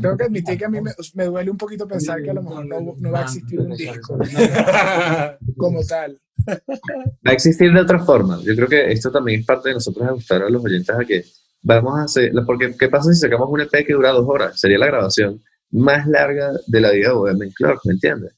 [0.00, 0.78] Tengo que admitir que a mí
[1.14, 4.18] me, duele un poquito pensar que a lo mejor no, va a existir un disco
[5.56, 6.20] como tal.
[6.46, 8.40] Va a existir de otra forma.
[8.42, 11.24] Yo creo que esto también es parte de nosotros ajustar a los oyentes a que
[11.62, 14.60] vamos a hacer, porque ¿qué pasa si sacamos un EP que dura dos horas?
[14.60, 15.42] Sería la grabación
[15.74, 18.32] más larga de la vida de Bohemian Club, ¿me entiendes?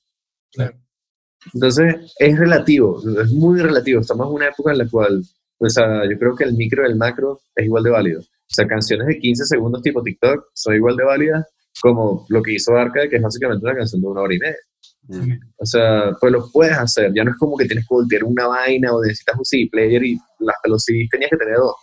[0.53, 0.77] Claro.
[1.55, 4.01] Entonces, es relativo, es muy relativo.
[4.01, 5.23] Estamos en una época en la cual,
[5.59, 8.21] pues, yo creo que el micro y el macro es igual de válido.
[8.21, 11.47] O sea, canciones de 15 segundos tipo TikTok son igual de válidas
[11.81, 14.57] como lo que hizo Arca, que es básicamente una canción de una hora y media.
[15.09, 15.33] Mm.
[15.59, 17.13] O sea, pues lo puedes hacer.
[17.15, 20.03] Ya no es como que tienes que voltear una vaina o necesitas un CD player
[20.05, 21.75] y las los tenías que tener dos.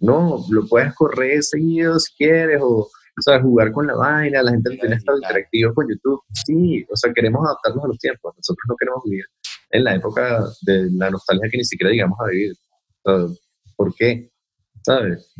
[0.00, 4.50] No, lo puedes correr seguido si quieres o o sea, jugar con la vaina, la
[4.50, 6.20] gente tiene estado interactivo con YouTube.
[6.44, 8.34] Sí, o sea, queremos adaptarnos a los tiempos.
[8.36, 9.24] Nosotros no queremos vivir
[9.70, 12.52] en la época de la nostalgia que ni siquiera llegamos a vivir.
[13.76, 14.30] ¿Por qué?
[14.82, 15.32] ¿Sabes?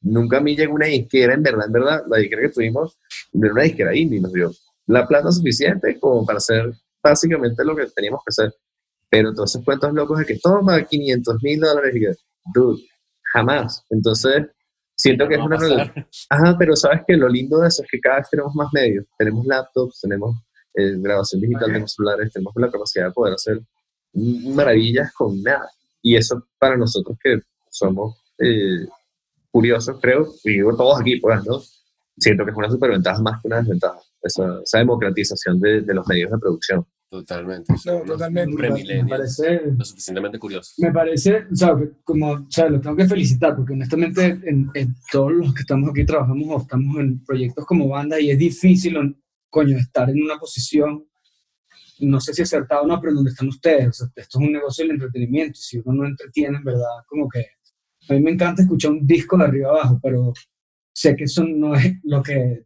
[0.00, 2.98] Nunca a mí llegó una disquera, en verdad, en verdad, la disquera que tuvimos,
[3.34, 4.50] era una disquera indie, nos dio
[4.86, 8.54] la plata suficiente como para hacer básicamente lo que teníamos que hacer.
[9.10, 12.12] Pero todos esos cuentos locos de que toma 500 mil dólares y que,
[12.54, 12.82] dude,
[13.32, 13.84] jamás.
[13.90, 14.46] Entonces,
[14.98, 15.92] Siento que es una realidad.
[16.28, 19.06] Ajá, pero sabes que lo lindo de eso es que cada vez tenemos más medios.
[19.16, 20.36] Tenemos laptops, tenemos
[20.74, 23.60] eh, grabación digital, tenemos celulares, tenemos la capacidad de poder hacer
[24.12, 25.70] maravillas con nada.
[26.02, 28.86] Y eso para nosotros que somos eh,
[29.52, 31.60] curiosos, creo, y digo todos aquí, pues, ¿no?
[32.16, 36.06] Siento que es una superventaja más que una desventaja, esa, esa democratización de, de los
[36.08, 36.84] medios de producción.
[37.10, 37.72] Totalmente.
[37.86, 39.02] No, totalmente.
[39.02, 40.74] Me parece, lo suficientemente curioso.
[40.76, 44.70] Me parece, o sea, como, o sea, lo tengo que felicitar porque honestamente en,
[45.10, 49.16] todos los que estamos aquí trabajamos o estamos en proyectos como banda y es difícil,
[49.48, 51.06] coño, estar en una posición,
[52.00, 53.88] no sé si acertado o no, pero donde están ustedes.
[53.88, 57.04] O sea, esto es un negocio del entretenimiento y si uno no entretiene, en verdad,
[57.06, 57.46] como que
[58.10, 60.34] a mí me encanta escuchar un disco de arriba abajo, pero
[60.92, 62.64] sé que eso no es lo que,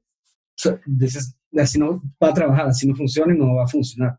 [1.57, 4.19] así no va a trabajar, así no funciona y no va a funcionar.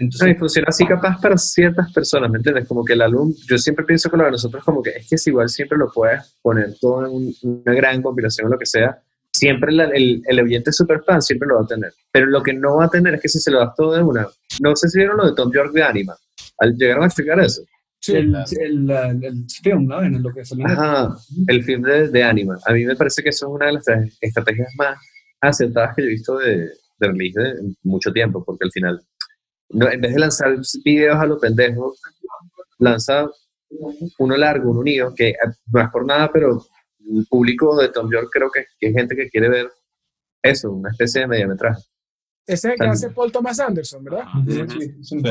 [0.00, 2.66] Entonces, funciona así capaz para ciertas personas, ¿me entiendes?
[2.66, 5.18] Como que el álbum, yo siempre pienso con lo de nosotros como que es que
[5.18, 8.98] si igual siempre lo puedes poner todo en una gran compilación o lo que sea,
[9.30, 11.92] siempre el, el, oyente super fan siempre lo va a tener.
[12.10, 14.02] Pero lo que no va a tener es que si se lo das todo de
[14.02, 14.26] una,
[14.62, 16.16] no sé si vieron lo de Tom York de Anima,
[16.56, 17.62] al llegaron a explicar eso.
[18.00, 20.02] Sí, el, el, el, film, ¿no?
[20.02, 21.14] En lo que Ajá,
[21.46, 22.56] el film de, de, Anima.
[22.64, 23.84] A mí me parece que eso es una de las
[24.22, 24.98] estrategias más
[25.42, 29.02] acertadas que yo he visto de, de release de mucho tiempo, porque al final
[29.72, 32.00] en vez de lanzar videos a los pendejos,
[32.78, 33.28] lanza
[34.18, 35.34] uno largo, uno unido, que
[35.72, 36.64] no es por nada, pero
[37.08, 39.70] el público de Tom York creo que, que es gente que quiere ver
[40.42, 41.82] eso, una especie de mediometraje.
[42.46, 44.24] Ese es el que hace Paul Thomas Anderson, ¿verdad?
[45.02, 45.22] Sí,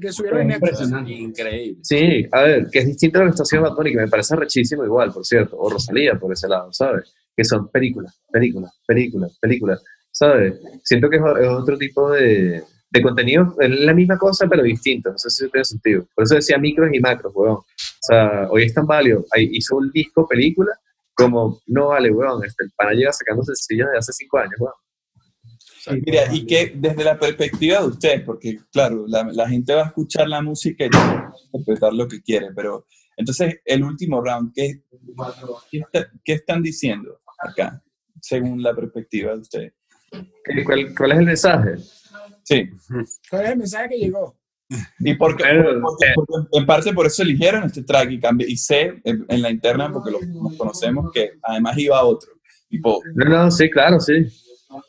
[0.00, 1.08] Que, subieron en.
[1.08, 1.78] Increíble.
[1.82, 4.08] Sí, a ver, que es distinto a lo que está haciendo Bad Bunny, que me
[4.08, 7.14] parece rechísimo igual, por cierto, o Rosalía por ese lado, ¿sabes?
[7.36, 10.54] Que son películas, películas, películas, películas, ¿sabes?
[10.82, 15.10] Siento que es otro tipo de, de contenido, es la misma cosa, pero distinto.
[15.10, 16.06] No sé si tiene sentido.
[16.14, 17.56] Por eso decía micros y macros, weón.
[17.56, 17.64] O
[18.00, 19.24] sea, hoy es tan válido.
[19.36, 20.72] hizo un disco, película,
[21.14, 22.44] como, no vale, weón.
[22.44, 24.74] Este, el pana lleva sacando sencillos de hace cinco años, weón.
[26.04, 29.86] Mira, y que desde la perspectiva de ustedes, porque claro, la, la gente va a
[29.86, 30.90] escuchar la música y
[31.52, 32.84] interpretar lo que quiere, pero
[33.16, 34.82] entonces el último round, ¿qué,
[36.24, 37.82] qué, están diciendo acá,
[38.20, 39.72] según la perspectiva de ustedes?
[40.64, 41.76] ¿Cuál, ¿Cuál es el mensaje?
[42.42, 42.68] Sí.
[43.30, 44.36] ¿Cuál es el mensaje que llegó?
[44.98, 45.44] Y porque,
[46.52, 50.10] en parte por eso eligieron este track y, cambié, y sé en, la interna, porque
[50.10, 50.18] lo,
[50.58, 52.32] conocemos, que además iba a otro.
[52.68, 54.26] Tipo, no, no, sí, claro, sí.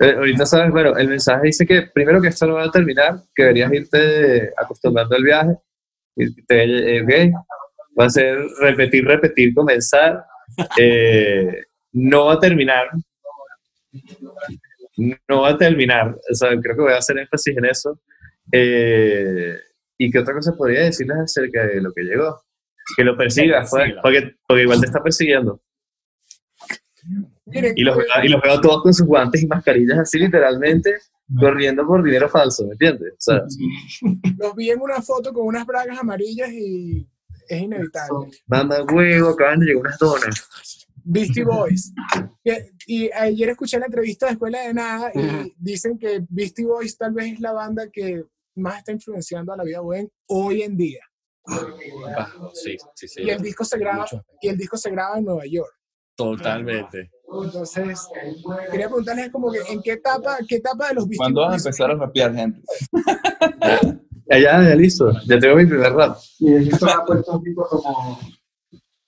[0.01, 3.23] Eh, ahorita sabes, bueno, el mensaje dice que primero que esto no va a terminar,
[3.33, 5.55] que deberías irte acostumbrando al viaje.
[6.17, 7.31] Y te, eh,
[7.97, 10.25] va a ser repetir, repetir, comenzar
[10.77, 11.63] eh,
[11.93, 12.89] no va a terminar.
[15.27, 16.15] No va a terminar.
[16.29, 17.99] O sea, creo que voy a hacer énfasis en eso.
[18.51, 19.55] Eh,
[19.97, 22.41] ¿Y qué otra cosa podría decirles acerca de lo que llegó?
[22.95, 25.61] Que lo persiga, pues, porque, porque igual te está persiguiendo.
[27.75, 30.95] Y los, eh, veo, y los veo todos con sus guantes y mascarillas así literalmente
[31.37, 33.13] corriendo por dinero falso, ¿me entiendes?
[33.13, 33.43] O sea,
[34.37, 37.07] los vi en una foto con unas bragas amarillas y
[37.47, 38.31] es inevitable.
[38.47, 40.78] mamá huevo, acaban de llegar unas donas.
[41.03, 41.93] Beastie Boys.
[42.43, 46.97] Que- Y ayer escuché la entrevista de Escuela de Nada y dicen que Beastie Boys
[46.97, 48.23] tal vez es la banda que
[48.55, 51.01] más está influenciando a la vida buena hoy en día.
[52.17, 53.21] Ah, sí, sí, sí.
[53.23, 54.05] Y el disco se graba,
[54.41, 55.73] y el disco se graba en Nueva York.
[56.15, 57.09] Totalmente.
[57.43, 58.07] Entonces,
[58.71, 61.69] quería preguntarles como que en qué etapa, qué etapa de los Beastie ¿Cuándo vas a
[61.69, 62.33] empezar a rapear?
[64.31, 65.11] Ya, ya, ya listo.
[65.25, 66.15] Ya tengo mi primer rap.
[66.37, 68.19] Y el disco ha puesto un tipo como...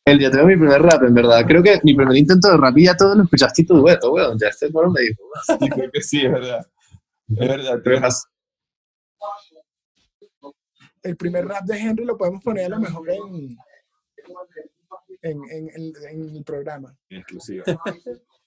[0.05, 1.45] El ya tengo mi primer rap, en verdad.
[1.47, 4.37] Creo que mi primer intento de rap y ya todo lo escuchaste tu dueto, weón.
[4.39, 5.23] Ya este hermano me dijo.
[5.59, 6.65] Sí, creo que sí, es verdad.
[7.29, 8.01] Es verdad.
[8.01, 8.27] Más-
[11.03, 13.57] el primer rap de Henry lo podemos poner a lo mejor en,
[15.23, 15.93] en, en- en-
[16.29, 16.95] en el programa.
[17.09, 17.63] Exclusiva.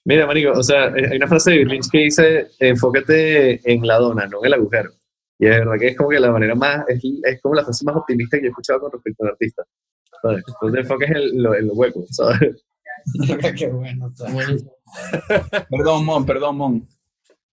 [0.05, 3.85] Mira, marico, o sea, eh, hay una frase de Bill Lynch que dice, enfócate en
[3.87, 4.91] la dona, no en el agujero.
[5.39, 7.83] Y es verdad que es como que la manera más, es, es como la frase
[7.85, 9.63] más optimista que yo he escuchado con respecto a un artista.
[10.21, 10.43] ¿Sabes?
[10.47, 12.63] Entonces enfoques en lo, en lo hueco, ¿sabes?
[13.57, 14.07] Qué bueno.
[14.07, 14.27] está.
[15.69, 16.87] Perdón, Mon, perdón, Mon.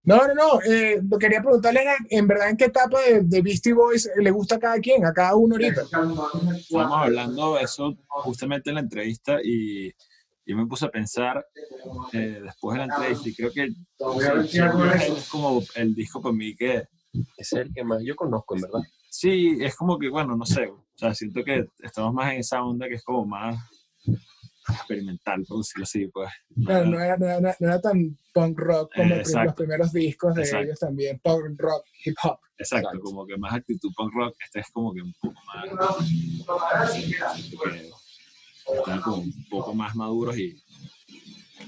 [0.04, 0.62] No, no, no.
[0.62, 4.10] eh, lo que quería preguntarle era, en verdad, ¿en qué etapa de, de Beastie Boys
[4.16, 5.82] le gusta a cada quien, a cada uno ahorita?
[5.82, 9.92] Estábamos hablando de eso justamente en la entrevista y
[10.44, 11.46] yo me puse a pensar
[12.12, 13.68] eh, después de la entrevista y creo que
[14.48, 14.58] sí,
[15.16, 16.82] es como el disco para mí que
[17.36, 18.80] es el que más yo conozco, en verdad.
[19.12, 22.62] Sí, es como que, bueno, no sé, o sea, siento que estamos más en esa
[22.62, 23.56] onda que es como más
[24.68, 26.30] experimental, por decirlo así, pues.
[26.64, 30.34] Claro, no era, no era- no era tan punk rock como Eh, los primeros discos
[30.34, 30.64] de Exacto.
[30.64, 32.38] ellos también, punk rock, hip hop.
[32.56, 33.00] Exacto, Exacto.
[33.04, 35.64] como que más actitud punk rock, este es como que un poco más.
[38.64, 40.54] que están como un poco más maduros y.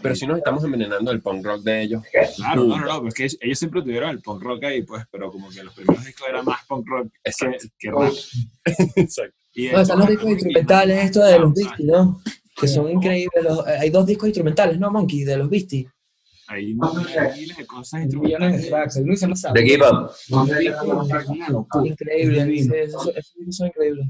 [0.03, 2.03] Pero si nos estamos envenenando el punk rock de ellos.
[2.37, 5.31] Claro, no, no, no, pues que ellos siempre tuvieron el punk rock ahí, pues, pero
[5.31, 7.67] como que los primeros discos eran más punk rock que, Exacto.
[7.79, 8.13] que rap.
[8.97, 9.37] Exacto.
[9.55, 12.21] Y No, están los discos instrumentales, esto de los Beastie, ¿no?
[12.61, 13.43] Que son increíbles.
[13.45, 15.25] los- eh, hay dos discos instrumentales, ¿no, Monkey?
[15.25, 15.89] De los Beastie.
[16.49, 18.69] Hay miles de cosas Millones de instrumentales.
[18.69, 18.97] tracks.
[18.97, 19.61] El Luis se lo sabe.
[19.61, 20.11] The Give Up.
[20.15, 20.35] Sí,
[22.75, 24.07] esos, esos discos son increíbles.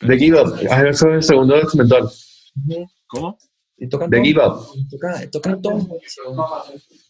[0.00, 0.54] The Give Up.
[0.70, 2.04] Ah, eso es el segundo instrumental.
[2.04, 2.86] Ujú.
[3.08, 3.38] ¿Cómo?
[3.82, 4.24] Y tocan The todo.
[4.24, 4.88] Give Up.
[4.90, 5.88] Tocan, tocan todo.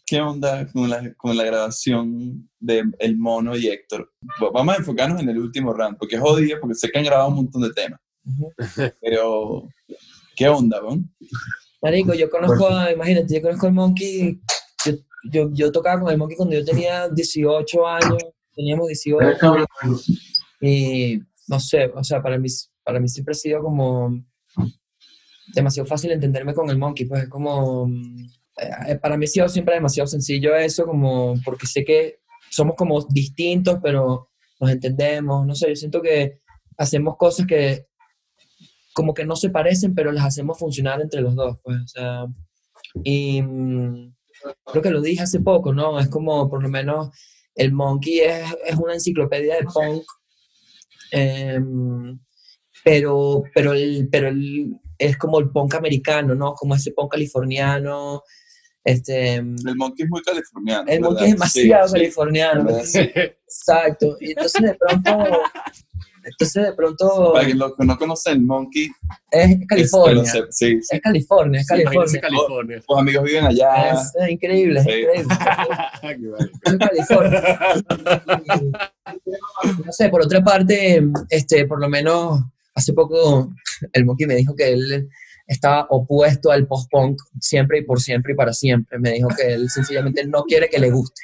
[0.07, 4.11] ¿Qué onda con la, con la grabación de El Mono y Héctor?
[4.43, 7.05] Va- Vamos a enfocarnos en el último round, porque es jodido, porque sé que han
[7.05, 8.01] grabado un montón de temas.
[9.01, 9.69] Pero,
[10.37, 11.09] ¿qué onda, Bon?
[11.83, 14.41] Marico, yo conozco, a- imagínate, yo conozco al Monkey.
[14.85, 14.93] Yo,
[15.31, 18.17] yo, yo tocaba con el Monkey cuando yo tenía 18 años.
[18.55, 19.39] Teníamos 18.
[20.61, 22.49] Y no sé, o sea, para mí,
[22.85, 24.23] para mí siempre ha sido como
[25.55, 28.27] demasiado fácil entenderme con el Monkey, pues es como, mm,
[28.89, 33.01] eh, para mí ha sido siempre demasiado sencillo eso, como porque sé que somos como
[33.07, 36.41] distintos, pero nos entendemos, no sé, yo siento que
[36.77, 37.87] hacemos cosas que
[38.93, 42.27] como que no se parecen, pero las hacemos funcionar entre los dos, pues, o sea,
[43.05, 44.15] y mm,
[44.67, 45.99] creo que lo dije hace poco, ¿no?
[46.01, 47.11] Es como, por lo menos,
[47.55, 50.03] el Monkey es, es una enciclopedia de punk,
[51.13, 52.19] em,
[52.85, 56.53] pero, pero, el, pero el- es como el punk americano, ¿no?
[56.55, 58.23] Como ese punk californiano,
[58.85, 59.37] este...
[59.37, 60.83] El Monkey es muy californiano.
[60.83, 61.09] El ¿verdad?
[61.11, 62.71] Monkey es demasiado Sí, californiano.
[62.71, 64.17] Exacto.
[64.21, 65.29] Y entonces de pronto,
[66.25, 68.89] entonces de pronto Para quien lo que no conoce el Monkey,
[69.31, 70.25] es es- California.
[70.25, 70.97] se- sí, sí.
[70.97, 72.21] Es California, es California.
[72.21, 72.81] California.
[72.87, 73.91] Tus amigos viven allá.
[73.93, 75.23] Es, es increíble, es increíble.
[76.65, 77.59] Es California.
[78.45, 78.73] Y,
[79.87, 82.41] No sé, por otra parte, este, por lo menos
[82.75, 83.53] hace poco
[83.93, 85.09] el Monkey me dijo que él
[85.47, 88.99] estaba opuesto al post-punk siempre y por siempre y para siempre.
[88.99, 91.23] Me dijo que él sencillamente no quiere que le guste.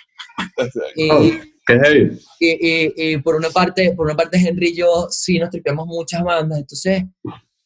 [0.97, 1.31] Y, Oh.
[1.69, 2.19] Qué heavy.
[2.39, 5.87] y, y, y por una parte, por una parte Henry y yo sí nos tripeamos
[5.89, 7.03] muchas bandas, entonces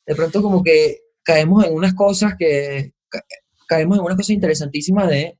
[0.06, 3.22] de pronto como que caemos en unas cosas que ca-
[3.68, 5.38] caemos en unas cosas interesantísimas de,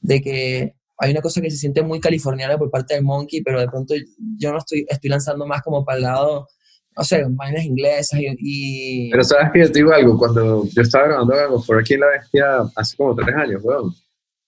[0.00, 3.60] de que hay una cosa que se siente muy californiana por parte del Monkey, pero
[3.60, 3.94] de pronto
[4.36, 6.48] yo no estoy, estoy lanzando más como para el lado,
[6.96, 10.82] no sé, vainas inglesas y, y- Pero sabes que yo te digo algo, cuando yo
[10.82, 13.92] estaba grabando Gang por aquí en La Bestia hace como tres años, weón,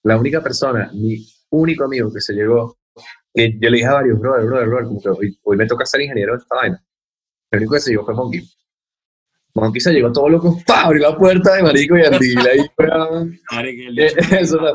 [0.05, 2.77] la única persona, mi único amigo que se llegó,
[3.35, 5.87] que yo le dije a varios, brother, brother, brother, como que hoy, hoy me toca
[5.87, 6.83] ser ingeniero de esta vaina.
[7.51, 8.43] El único que se llegó fue Monkey.
[9.55, 10.83] Monkey se llegó todo loco, ¡pah!
[10.87, 13.39] abrió la puerta de marico y Andile ahí, weón.
[14.41, 14.73] Eso la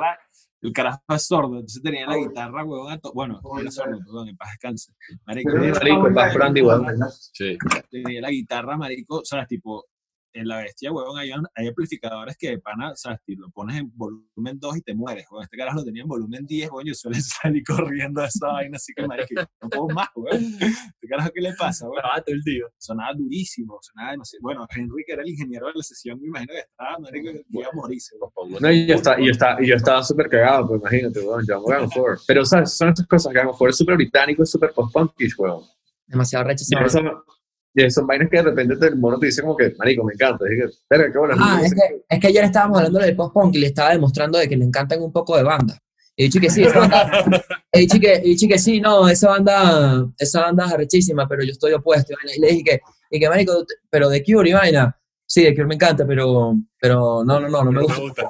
[0.62, 4.50] el carajo es sordo, entonces tenía la guitarra, huevón, bueno, era sordo, perdón, en paz
[4.52, 4.94] descanse.
[5.26, 6.98] Marico, marico, Andy, weón.
[7.10, 7.58] Sí.
[7.90, 9.86] tenía la guitarra, marico, sabes, tipo,
[10.34, 13.92] en la bestia, huevón, hay, hay amplificadores que de pana, sabes, tipo, lo pones en
[13.96, 15.44] volumen 2 y te mueres, huevón.
[15.44, 18.78] Este carajo lo tenía en volumen 10, huevón, yo suele salir corriendo a esa vaina,
[18.78, 20.44] así que, marico, no puedo más, huevón.
[20.60, 22.02] Este carajo, ¿qué le pasa, huevón?
[22.26, 22.64] todo el día.
[22.78, 24.42] Sonaba durísimo, sonaba demasiado.
[24.42, 27.44] Bueno, Henry, que era el ingeniero de la sesión, me imagino que estaba, marico, que
[27.50, 28.16] iba a morirse.
[28.34, 31.20] Pongo No, y yo, estaba, y yo, estaba, y yo estaba súper cagado, pues imagínate,
[31.22, 32.20] weón, yo amo Gang of Four.
[32.28, 32.76] Pero, ¿sabes?
[32.76, 35.64] Son estas cosas, Gang of Four es súper británico, es súper post-punkish, weón.
[36.06, 37.24] Demasiado rechazado.
[37.86, 40.46] Y son vainas que de repente el mono te dice como que, marico, me encanta.
[40.48, 41.36] Y dije, verga, qué bueno.
[41.40, 44.48] Ah, es que, es que ayer estábamos hablando del post-punk y le estaba demostrando de
[44.48, 45.78] que le encantan un poco de banda.
[46.16, 47.26] He dicho que sí, esa banda,
[47.72, 51.44] he dicho que, he dicho que sí, no, esa banda, esa banda es arrechísima, pero
[51.44, 52.14] yo estoy opuesto.
[52.14, 52.38] y.
[52.38, 52.80] Y le dije que,
[53.12, 57.24] y que marico, pero de Cure y vaina, sí, de Cure me encanta, pero, pero
[57.24, 58.30] no, no, no, no me gusta.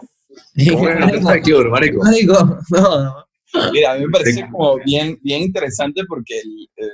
[0.56, 2.04] Y que, ¿Cómo que no te marico, gusta Cure, marico?
[2.04, 3.28] marico, no, no.
[3.72, 6.90] Mira, a mí me parece como bien, bien interesante porque el, eh,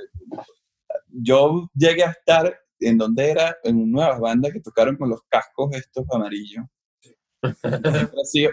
[1.22, 5.74] yo llegué a estar en donde era, en nuevas bandas que tocaron con los cascos
[5.74, 6.64] estos amarillos.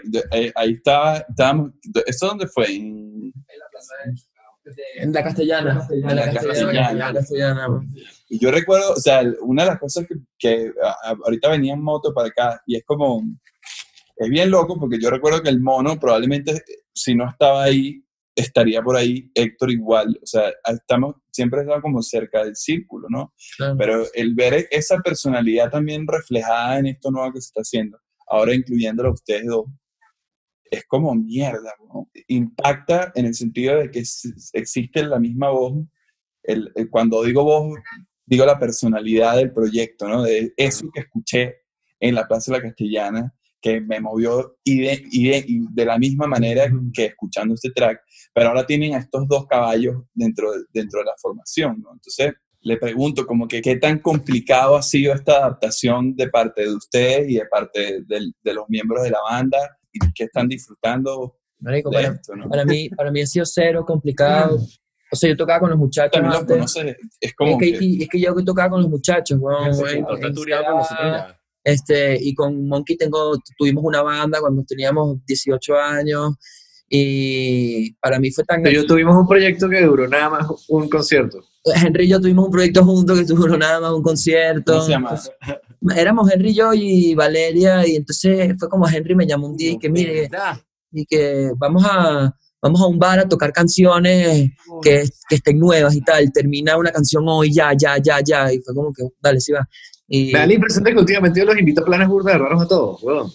[0.04, 1.72] De- eh, ahí estaba, estábamos,
[2.06, 2.76] ¿eso dónde fue?
[2.76, 3.34] En-
[4.98, 7.14] En la castellana, en la la castellana, en la castellana.
[7.14, 7.82] castellana.
[8.30, 10.72] Y yo recuerdo, o sea, una de las cosas que, que
[11.24, 13.24] ahorita venía en moto para acá y es como,
[14.18, 16.62] es bien loco porque yo recuerdo que el mono probablemente
[16.94, 18.04] si no estaba ahí,
[18.36, 23.34] estaría por ahí Héctor igual, o sea, estamos, siempre estamos como cerca del círculo, ¿no?
[23.58, 23.76] Claro.
[23.78, 28.54] Pero el ver esa personalidad también reflejada en esto nuevo que se está haciendo, ahora
[28.56, 29.66] incluyéndolo a ustedes dos,
[30.70, 32.10] es como mierda, ¿no?
[32.28, 34.00] Impacta en el sentido de que
[34.54, 35.74] existe la misma voz.
[36.44, 37.78] El, el- cuando digo voz,
[38.26, 40.24] digo la personalidad del proyecto, ¿no?
[40.24, 41.58] De eso que escuché
[42.00, 45.86] en la Plaza de la Castellana, que me movió y de, y de, y de
[45.86, 48.02] la misma manera que escuchando este track,
[48.34, 51.92] pero ahora tienen a estos dos caballos dentro de, dentro de la formación, ¿no?
[51.94, 56.74] Entonces, le pregunto como que qué tan complicado ha sido esta adaptación de parte de
[56.76, 59.58] ustedes y de parte del- de los miembros de la banda
[59.92, 62.50] y qué están disfrutando Marico, de para, esto, ¿no?
[62.50, 64.60] para, mí, para mí ha sido cero complicado.
[65.14, 66.56] O sea, yo tocaba con los muchachos También los antes.
[66.56, 69.84] conoces, es como Es que, que- es que yo tocaba con los muchachos, weón, Sí,
[70.34, 71.41] tureado con nosotros ya.
[71.64, 76.36] Este, y con Monkey tengo, tuvimos una banda cuando teníamos 18 años
[76.90, 78.64] y para mí fue tan...
[78.66, 81.40] Yo tuvimos un proyecto que duró nada más un concierto.
[81.64, 84.74] Henry y yo tuvimos un proyecto juntos que tuvo nada más un concierto.
[84.74, 85.22] ¿Cómo se llama?
[85.96, 89.72] Éramos Henry y yo y Valeria y entonces fue como Henry me llamó un día
[89.72, 90.30] y que mire,
[90.92, 95.96] y que vamos a, vamos a un bar a tocar canciones que, que estén nuevas
[95.96, 96.32] y tal.
[96.34, 98.52] Termina una canción hoy, ya, ya, ya, ya.
[98.52, 99.68] Y fue como que, dale, sí va.
[100.14, 102.38] Y Me da la impresión de que últimamente yo los invito a planes burda de
[102.38, 103.32] raros a todos, weón.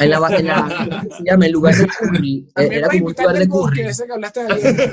[0.00, 0.62] en la, en la
[1.02, 1.44] ¿cómo se llama?
[1.46, 2.48] el lugar de curry.
[2.56, 3.76] Era como un lugar de curry.
[3.76, 4.92] que ese que hablaste de ayer.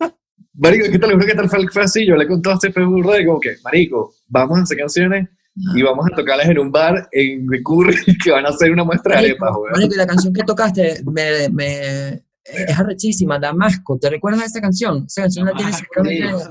[0.54, 1.12] Marico, ¿qué tal?
[1.12, 2.06] Juro que tal fue, fue así.
[2.06, 5.28] Yo le conté a este fue burda y como que, marico, vamos a hacer canciones
[5.74, 9.20] y vamos a tocarlas en un bar en Curry que van a hacer una muestra
[9.20, 9.72] de arepas, weón.
[9.72, 13.98] marico, y la canción que tocaste me, me, es arrechísima, Damasco.
[13.98, 15.04] ¿Te recuerdas de esa canción?
[15.06, 16.44] Esa canción la tienes seguramente-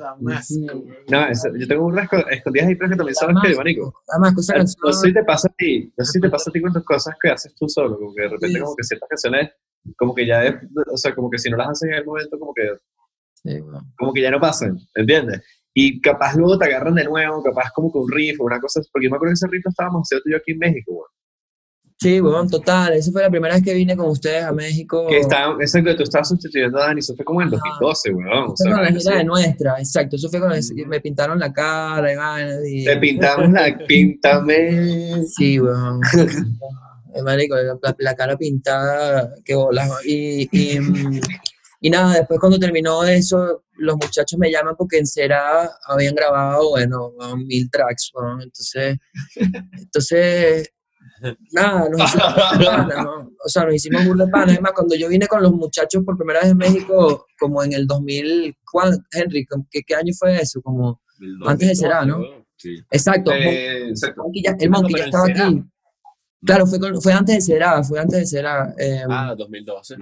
[1.10, 3.94] No, eso- yo tengo burdas esco- escondidas ahí, pero que también sabes que, marico.
[4.12, 4.82] Damasco, esa canción.
[4.84, 6.74] No sé si te pasa a ti, no sé si te pasa a ti con
[6.74, 9.52] tus cosas que haces tú solo, como que de repente como que ciertas canciones,
[9.98, 10.56] como que ya, es-
[10.92, 12.64] o sea, como que si no las haces en el momento, como que,
[13.44, 13.94] Sí, weón.
[13.98, 15.42] como que ya no pasan, ¿entiendes?
[15.76, 18.80] Y capaz luego te agarran de nuevo, capaz como con un riff o una cosa,
[18.92, 20.60] porque yo me acuerdo que ese riff lo estábamos haciendo tú y yo aquí en
[20.60, 21.08] México, weón.
[22.04, 22.92] Sí, weón, total.
[22.94, 25.08] Esa fue la primera vez que vine con ustedes a México.
[25.08, 28.52] Que estaba, exacto, que tú estabas sustituyendo a Dani, eso fue como en 2012, weón.
[28.52, 29.14] O sea, con la gira sí.
[29.14, 30.18] de nuestra, exacto.
[30.18, 32.12] Eso fue el- me pintaron la cara
[32.68, 35.24] y Te pintamos la píntame.
[35.28, 36.02] Sí, weón.
[37.24, 37.56] Marico,
[38.00, 39.90] la, cara pintada, qué bolas.
[40.06, 40.78] Y, y,
[41.80, 46.72] y nada, después cuando terminó eso, los muchachos me llaman porque en Cera habían grabado,
[46.72, 48.42] bueno, mil tracks, weón.
[48.42, 48.98] Entonces,
[49.78, 50.74] entonces,
[51.52, 53.32] nada, nos hicimos pana, ¿no?
[53.46, 54.52] O sea, nos hicimos burda de pana.
[54.54, 57.86] Además, cuando yo vine con los muchachos por primera vez en México, como en el
[57.88, 59.46] 2000, ¿cuál, Henry?
[59.70, 60.62] ¿qué, qué año fue eso?
[60.62, 61.02] Como,
[61.46, 62.20] Antes de Será, ¿no?
[62.56, 62.76] Sí.
[62.92, 63.32] exacto.
[63.34, 64.24] Eh, exacto.
[64.24, 65.48] Monkey ya- el Monkey ya estaba Será.
[65.48, 65.64] aquí.
[66.46, 68.74] Claro, fue, con- fue antes de Será, fue antes de Será.
[68.78, 69.96] eh, Ah, 2012.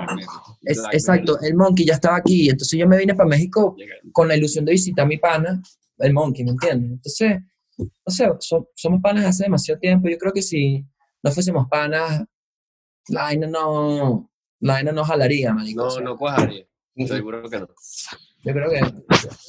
[0.63, 2.49] es- Black exacto, el Monkey ya estaba aquí.
[2.49, 3.75] Entonces yo me vine para México
[4.11, 5.61] con la ilusión de visitar a mi pana,
[5.99, 6.91] el Monkey, ¿me entiendes?
[6.93, 7.37] Entonces,
[7.77, 10.09] no sé, so- somos panas hace demasiado tiempo.
[10.09, 10.83] Yo creo que si
[11.23, 12.23] no fuésemos panas,
[13.09, 15.81] la vaina no, la vaina no jalaría, marico.
[15.81, 16.65] o No, sea, no cuajaría.
[17.07, 17.67] Seguro que no.
[18.43, 18.81] Yo creo que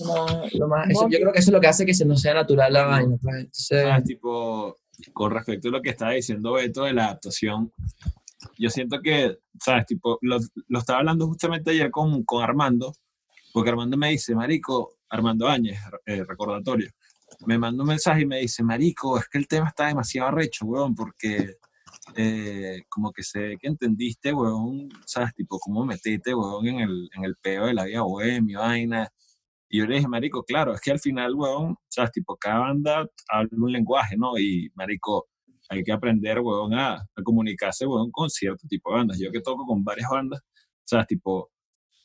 [0.04, 2.20] no, lo más- eso- yo creo que eso es lo que hace que se nos
[2.20, 3.16] sea natural la vaina.
[3.22, 3.36] pues.
[3.36, 4.04] Entonces, ¿Sabes?
[4.04, 4.76] Tipo,
[5.12, 7.72] con respecto a lo que estaba diciendo Beto de la adaptación,
[8.58, 9.86] yo siento que, ¿sabes?
[9.86, 12.94] Tipo, lo, lo estaba hablando justamente ayer con, con Armando,
[13.52, 16.90] porque Armando me dice, Marico, Armando Áñez, eh, recordatorio,
[17.46, 20.66] me mandó un mensaje y me dice, Marico, es que el tema está demasiado arrecho,
[20.66, 21.56] weón, porque
[22.16, 25.34] eh, como que sé que entendiste, weón, ¿sabes?
[25.34, 29.08] Tipo, cómo metiste, weón, en el, en el peo de la vida bohemia, vaina.
[29.68, 32.12] Y yo le dije, Marico, claro, es que al final, weón, ¿sabes?
[32.12, 34.38] Tipo, cada banda habla un lenguaje, ¿no?
[34.38, 35.28] Y, Marico,
[35.70, 39.18] hay que aprender, weón, a, a comunicarse, weón, con cierto tipo de bandas.
[39.20, 40.40] Yo que toco con varias bandas,
[40.84, 41.06] ¿sabes?
[41.06, 41.50] Tipo,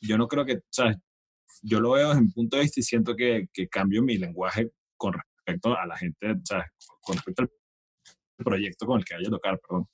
[0.00, 0.96] yo no creo que, ¿sabes?
[1.62, 4.70] Yo lo veo desde mi punto de vista y siento que, que cambio mi lenguaje
[4.96, 6.66] con respecto a la gente, ¿sabes?
[7.02, 7.50] Con respecto al
[8.44, 9.86] proyecto con el que vaya a tocar, perdón.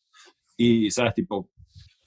[0.57, 1.15] Y, ¿sabes?
[1.15, 1.51] Tipo,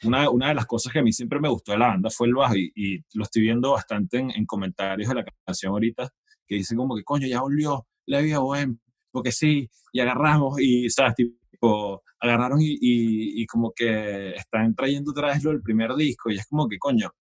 [0.03, 2.27] una, una de las cosas que a mí siempre me gustó de la banda fue
[2.27, 6.09] el bajo y, y lo estoy viendo bastante en, en comentarios de la canción ahorita,
[6.47, 8.79] que dicen como que, coño, ya volvió la vida bohem,
[9.11, 11.15] porque sí, y agarramos y, ¿sabes?
[11.15, 16.29] Tipo, agarraron y, y, y como que están trayendo otra vez lo del primer disco
[16.31, 17.11] y es como que, coño,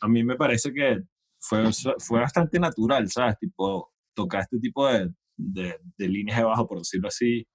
[0.00, 0.98] a mí me parece que
[1.38, 1.64] fue,
[1.98, 3.38] fue bastante natural, ¿sabes?
[3.38, 7.46] Tipo, tocar este tipo de, de, de líneas de bajo, por decirlo así,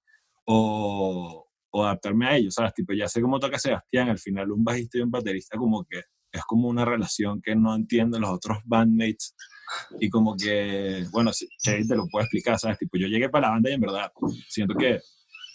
[0.46, 2.74] o, o adaptarme a ellos, ¿sabes?
[2.74, 6.00] Tipo, ya sé cómo toca Sebastián, al final un bajista y un baterista como que
[6.32, 9.34] es como una relación que no entienden los otros bandmates
[10.00, 12.78] y como que, bueno, si Chase te lo puedo explicar, ¿sabes?
[12.78, 14.12] Tipo, yo llegué para la banda y en verdad
[14.48, 15.00] siento que,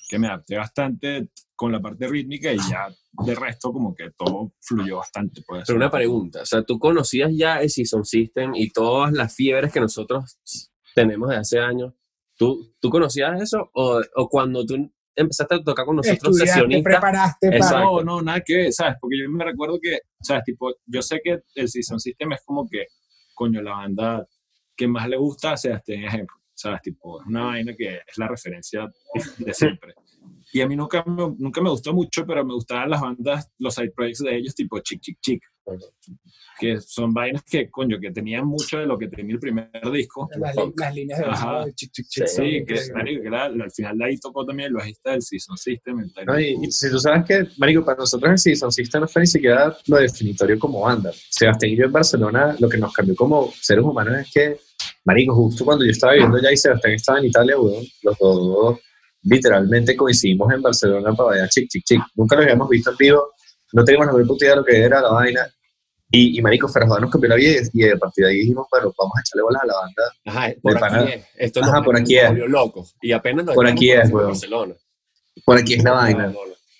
[0.08, 2.88] que me adapté bastante con la parte rítmica y ya
[3.26, 5.42] de resto como que todo fluyó bastante.
[5.48, 9.72] Pero una pregunta, o sea, ¿tú conocías ya el Season System y todas las fiebres
[9.72, 10.40] que nosotros
[10.94, 11.94] tenemos de hace años?
[12.38, 13.70] ¿Tú, tú conocías eso?
[13.74, 16.84] ¿O, o cuando tú empezaste a tocar con nosotros sesionistas?
[16.84, 17.58] preparaste para...
[17.58, 18.04] Exacto.
[18.04, 18.96] No, no, nada que ver, ¿sabes?
[19.00, 20.44] Porque yo me recuerdo que, ¿sabes?
[20.44, 22.88] Tipo, yo sé que el Season System es como que,
[23.34, 24.28] coño, la banda
[24.76, 26.82] que más le gusta a Sebastián Ejemplo, ¿sabes?
[26.82, 28.88] Tipo, es una vaina que es la referencia
[29.38, 29.94] de siempre.
[30.56, 33.76] Y a mí nunca me, nunca me gustó mucho, pero me gustaban las bandas, los
[33.76, 35.42] side projects de ellos, tipo Chic Chic Chic,
[36.58, 40.30] que son vainas que, coño, que tenían mucho de lo que tenía el primer disco.
[40.40, 41.66] Las, li- las líneas de Ajá.
[41.66, 42.28] de chic, chic, chic.
[42.28, 45.22] Sí, Sí, que, marico, que era- al final de ahí tocó también el bajista del
[45.22, 46.00] Season System.
[46.00, 49.08] el No, y, y si tú sabes que, Marico, para nosotros el Season System no
[49.10, 51.12] fue ni siquiera lo definitorio como banda.
[51.30, 54.58] Sebastián y yo en Barcelona, lo que nos cambió como seres humanos es que,
[55.04, 58.80] Marico, justo cuando yo estaba viviendo allá y Sebastián estaba en Italia, weón, los dos
[59.26, 62.02] literalmente coincidimos en Barcelona para bailar chic, chic, chic.
[62.16, 63.30] Nunca los habíamos visto en vivo,
[63.74, 65.48] no teníamos la menor puta idea de lo que era la vaina.
[66.12, 68.68] Y, y Marico, Ferrajón nos cambió la vida y, y a partir de ahí dijimos,
[68.72, 70.04] bueno, vamos a echarle bolas a la banda.
[70.26, 71.04] Ajá, por aquí pana.
[71.10, 71.26] es.
[71.36, 72.28] Esto Ajá, por aquí es.
[72.30, 72.96] volvió locos.
[73.02, 74.28] Y apenas nos Por aquí es, weón.
[74.28, 74.76] Barcelona.
[75.44, 76.34] Por aquí es la vaina.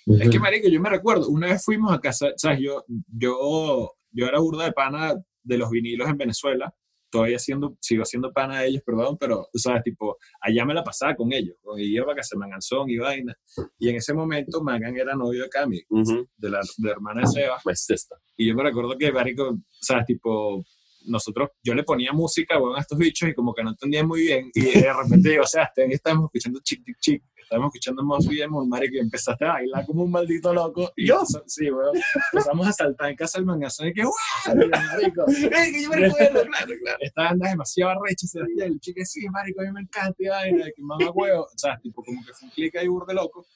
[0.06, 2.60] Es que, marico, yo me recuerdo, una vez fuimos a casa, ¿sabes?
[2.60, 6.72] Yo, yo, yo era burda de pana de los vinilos en Venezuela,
[7.10, 9.82] todavía siendo, sigo siendo pana de ellos, perdón, pero, ¿sabes?
[9.82, 13.34] Tipo, allá me la pasaba con ellos, y iba casa de Manganzón y vaina,
[13.78, 16.28] y en ese momento Mangan era novio de Cami, Ujú.
[16.36, 18.18] de la, de la hermana de Seba, My sister.
[18.36, 20.06] y yo me recuerdo que, marico, ¿sabes?
[20.06, 20.62] Tipo,
[21.06, 24.22] nosotros, yo le ponía música, weón, a estos bichos y como que no entendían muy
[24.22, 28.26] bien, y de repente digo, o sea, estábamos escuchando chic, chic, chic, estábamos escuchando Mos
[28.26, 30.92] bien, marico, y empezaste a bailar como un maldito loco.
[30.96, 31.22] Y ¿Yo?
[31.46, 31.96] Sí, weón.
[32.32, 34.14] Empezamos a saltar en casa del mangazón y que, ¡guau!
[34.70, 36.42] Marico, ¡eh, que yo me recuerdo!
[36.46, 36.98] Claro, claro.
[37.00, 40.16] Esta banda es demasiado arrecha, se decía, el chico, sí, marico, a mí me encanta,
[40.18, 41.44] y vaina, que mamá huevo.
[41.44, 43.46] O sea, tipo, como que fue un clic ahí burde loco.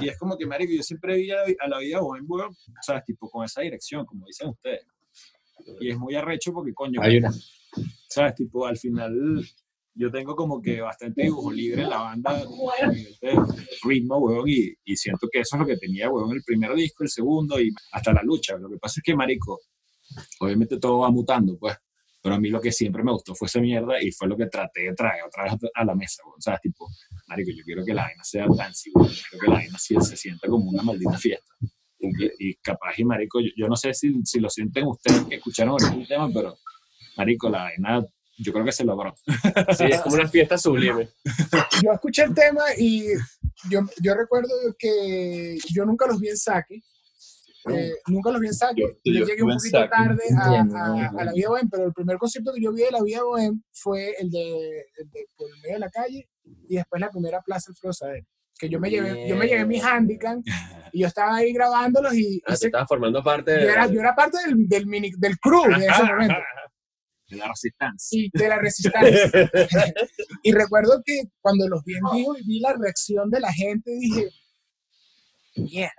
[0.00, 2.82] Y es como que, marico, yo siempre vi a, a la vida bohem, weón, o
[2.82, 4.86] sea, tipo, con esa dirección, como dicen ustedes.
[5.80, 7.30] Y es muy arrecho porque, coño, Hay una.
[8.08, 8.34] ¿sabes?
[8.34, 9.44] Tipo, al final
[9.94, 13.36] yo tengo como que bastante dibujo libre en la banda a nivel de
[13.84, 17.02] ritmo, weón, y, y siento que eso es lo que tenía, weón, el primer disco,
[17.04, 18.56] el segundo y hasta la lucha.
[18.56, 19.60] Lo que pasa es que, marico,
[20.40, 21.76] obviamente todo va mutando, pues,
[22.22, 24.46] pero a mí lo que siempre me gustó fue esa mierda y fue lo que
[24.46, 26.36] traté de traer otra vez a la mesa, weón.
[26.38, 26.88] O sea, tipo,
[27.28, 29.10] marico, yo quiero que la vaina sea dancing, weón.
[29.10, 31.54] Yo quiero que la vaina sí se sienta como una maldita fiesta.
[31.98, 35.34] Y, y capaz, y marico, yo, yo no sé si, si lo sienten ustedes que
[35.36, 36.56] escucharon el tema, pero
[37.16, 38.06] marico, la vaina,
[38.42, 39.14] yo creo que se logró.
[39.76, 41.08] Sí, es como una fiesta sublime.
[41.82, 43.06] Yo escuché el tema y
[43.70, 46.80] yo, yo recuerdo que yo nunca los vi en saque.
[47.70, 48.80] eh, nunca los vi en saque.
[48.82, 49.90] Yo- Yo, yo llegué un poquito Saque.
[49.90, 52.90] tarde a, a- a la Vida Bohem, pero el primer concierto que yo vi de
[52.90, 56.28] la Vida Bohem fue el de, el de por el medio de la calle
[56.68, 58.26] y después la primera plaza del Flosadero.
[58.58, 60.38] Que yo me llevé, yo me llevé mi handicap
[60.92, 63.72] y yo estaba ahí grabándolos y Ah, hice- te estabas formando parte yo, de...
[63.72, 66.34] era, yo era parte del, del, mini, del crew de ese momento
[67.30, 68.20] De la resistencia.
[68.20, 69.30] y de la resistencia.
[70.42, 73.90] y recuerdo que cuando los vi en vivo y vi la reacción de la gente,
[73.92, 74.28] dije,
[75.56, 75.92] mierda.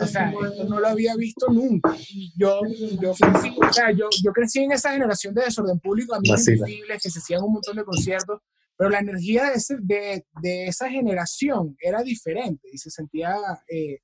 [0.00, 1.96] O sea, esto no lo había visto nunca.
[2.10, 2.60] Y yo,
[3.00, 7.02] yo, crecí, o sea, yo, yo crecí en esa generación de desorden público, amigos invisibles
[7.02, 8.40] que se hacían un montón de conciertos,
[8.76, 13.34] pero la energía de, ese, de, de esa generación era diferente y se sentía
[13.68, 14.00] eh,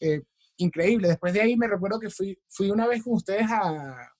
[0.00, 0.22] eh,
[0.56, 1.08] increíble.
[1.08, 4.11] Después de ahí me recuerdo que fui, fui una vez con ustedes a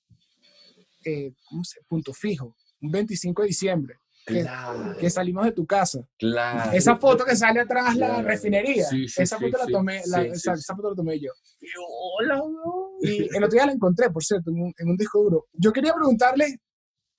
[1.04, 5.66] eh, ¿cómo se- Punto Fijo, un 25 de diciembre, que, Claro, que salimos de tu
[5.66, 6.00] casa.
[6.18, 6.70] claro.
[6.72, 8.28] Esa foto que sale atrás, la Claro.
[8.28, 9.72] refinería, Sí, sí, esa sí, foto la sí.
[9.72, 11.30] tomé, la- Sí, esa, foto la tomé yo.
[11.60, 11.66] Y
[12.20, 12.40] hola.
[13.00, 15.46] Y el otro día la encontré, por cierto, en un, en un disco duro.
[15.52, 16.56] Yo quería preguntarles,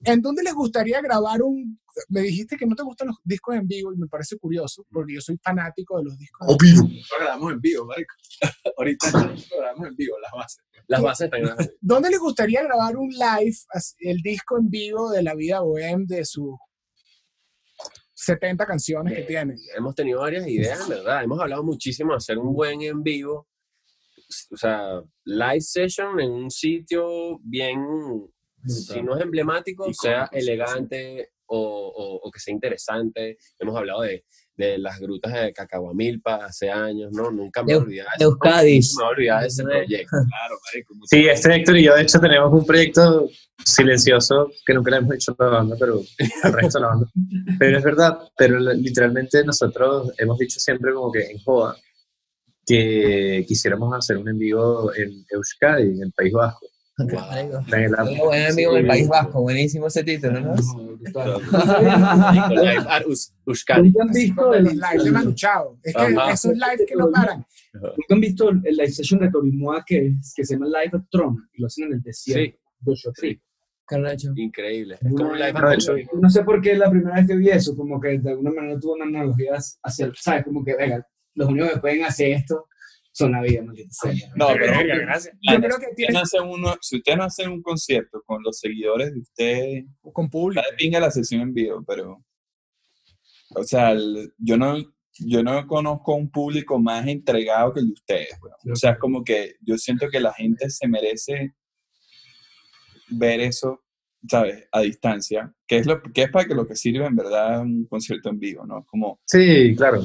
[0.06, 1.80] ¿en dónde les gustaría grabar un...
[2.10, 5.14] Me dijiste que no te gustan los discos en vivo y me parece curioso, porque
[5.14, 6.84] yo soy fanático de los discos en vivo.
[6.84, 8.16] Nosotros grabamos en vivo, marico.
[8.78, 9.12] Ahorita
[9.58, 10.64] grabamos en vivo, las bases.
[10.88, 13.56] Las bases están la- ¿Dónde les gustaría grabar un live,
[14.00, 16.56] el disco en vivo de la vida bohem de sus
[18.14, 19.56] 70 canciones que tiene?
[19.76, 21.24] Hemos tenido varias ideas, verdad.
[21.24, 23.48] Hemos hablado muchísimo de hacer un buen en vivo.
[24.52, 27.80] O sea, live session en un sitio bien,
[28.66, 33.38] si no es emblemático, sea elegante o, o- o que sea interesante.
[33.60, 37.30] Hemos hablado de, de las grutas de Cacahuamilpa hace años, ¿no?
[37.32, 38.08] Nunca me De- voy a olvidar.
[38.18, 38.96] de Euskadis.
[38.98, 40.08] No me voy a olvidar de ese proyecto.
[40.10, 40.94] Claro, marico.
[41.06, 43.30] Sí, este Héctor y yo, de hecho, tenemos un proyecto
[43.66, 46.02] silencioso que nunca le hemos dicho a la banda, pero
[46.44, 47.08] al resto de la banda.
[47.60, 51.76] Pero es verdad, pero literalmente nosotros hemos dicho siempre como que en Joda
[52.66, 56.66] que quisiéramos hacer un en vivo en Euskadi, en el País Vasco.
[56.96, 58.76] El- Muy buen amigo Sí.
[58.78, 60.56] del País Vasco, buenísimo ese título, ¿no?
[62.50, 63.90] Live at Us- Euskadi.
[63.92, 65.80] ¿Nunca han visto el, los lives de Manu Chao.
[65.84, 67.46] Es que esos lives que no paran.
[67.74, 71.50] ¿nunca han visto el live session de Torimoa que, que se llama Live at Tron
[71.54, 72.58] y lo hacen en el desierto?
[73.16, 73.42] Sí,
[74.36, 74.96] increíble.
[75.02, 75.80] Es como un live at
[76.22, 78.80] No sé por qué la primera vez que vi eso, como que de alguna manera
[78.80, 80.44] tuvo una analogía hacia, el- ¿sabes?
[80.46, 82.68] Como que, venga, los únicos que pueden hacer esto
[83.14, 84.12] son la vida, maldita sea.
[84.36, 84.74] No, pero Yo
[85.52, 88.42] Ah, creo que ustedes tiene no hacen uno, si ustedes no hacen un concierto con
[88.44, 90.62] los seguidores de ustedes, con público.
[90.62, 92.24] está de pinga la sesión en vivo, pero.
[93.56, 94.76] O sea, el- yo no.
[95.20, 98.30] Yo no conozco un público más entregado que el de ustedes.
[98.72, 101.54] O sea, es como que yo siento que la gente se merece
[103.10, 103.84] ver eso,
[104.28, 104.68] ¿sabes?
[104.72, 107.86] A distancia, que es, lo, que es para que lo que sirve en verdad un
[107.86, 108.84] concierto en vivo, ¿no?
[108.86, 110.02] Como, Sí, claro.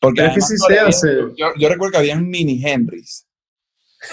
[0.00, 1.08] Porque es que sí se hace.
[1.36, 3.26] Yo, yo recuerdo que habían mini Henrys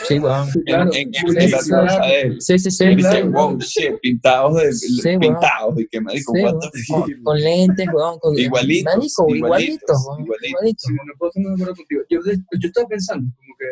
[0.06, 0.52] Sí, weón.
[0.52, 0.90] Sí, en, claro.
[0.94, 2.42] en- en- Sí, en sí, la casa de él.
[2.42, 2.84] Sí, sí, sí.
[2.84, 3.32] Y dice, claro.
[3.32, 8.20] wow, shit, pintados de Sí, pintados y que marico, Sí, the Con, lentes, weón.
[8.20, 10.22] Con, Igualitos, Marico, igualitos, igualitos, weón.
[10.46, 11.78] igualitos.
[11.88, 11.96] Sí.
[12.10, 12.20] Yo,
[12.68, 13.66] estaba pensando, como que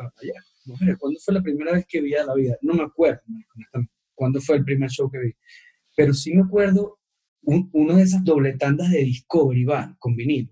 [0.00, 2.56] ah, ayer, mujer, ¿cuándo fue la primera vez que vi a la vida?
[2.62, 3.20] No me acuerdo,
[3.54, 5.32] honestamente, cuándo fue el primer show que vi.
[5.94, 6.98] Pero sí me acuerdo
[7.42, 10.50] un, uno de esas doble tandas de Discovery Bar con vinilo.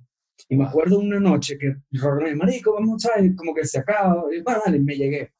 [0.48, 4.24] Y me acuerdo una noche que Rorro marico, vamos a ver, como que se acaba.
[4.34, 5.32] Y bueno, dale, me llegué.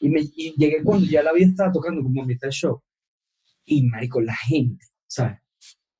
[0.00, 2.82] Y, me, y llegué cuando ya la vida estaba tocando como a mitad del show.
[3.64, 5.38] Y, marico, la gente, ¿sabes?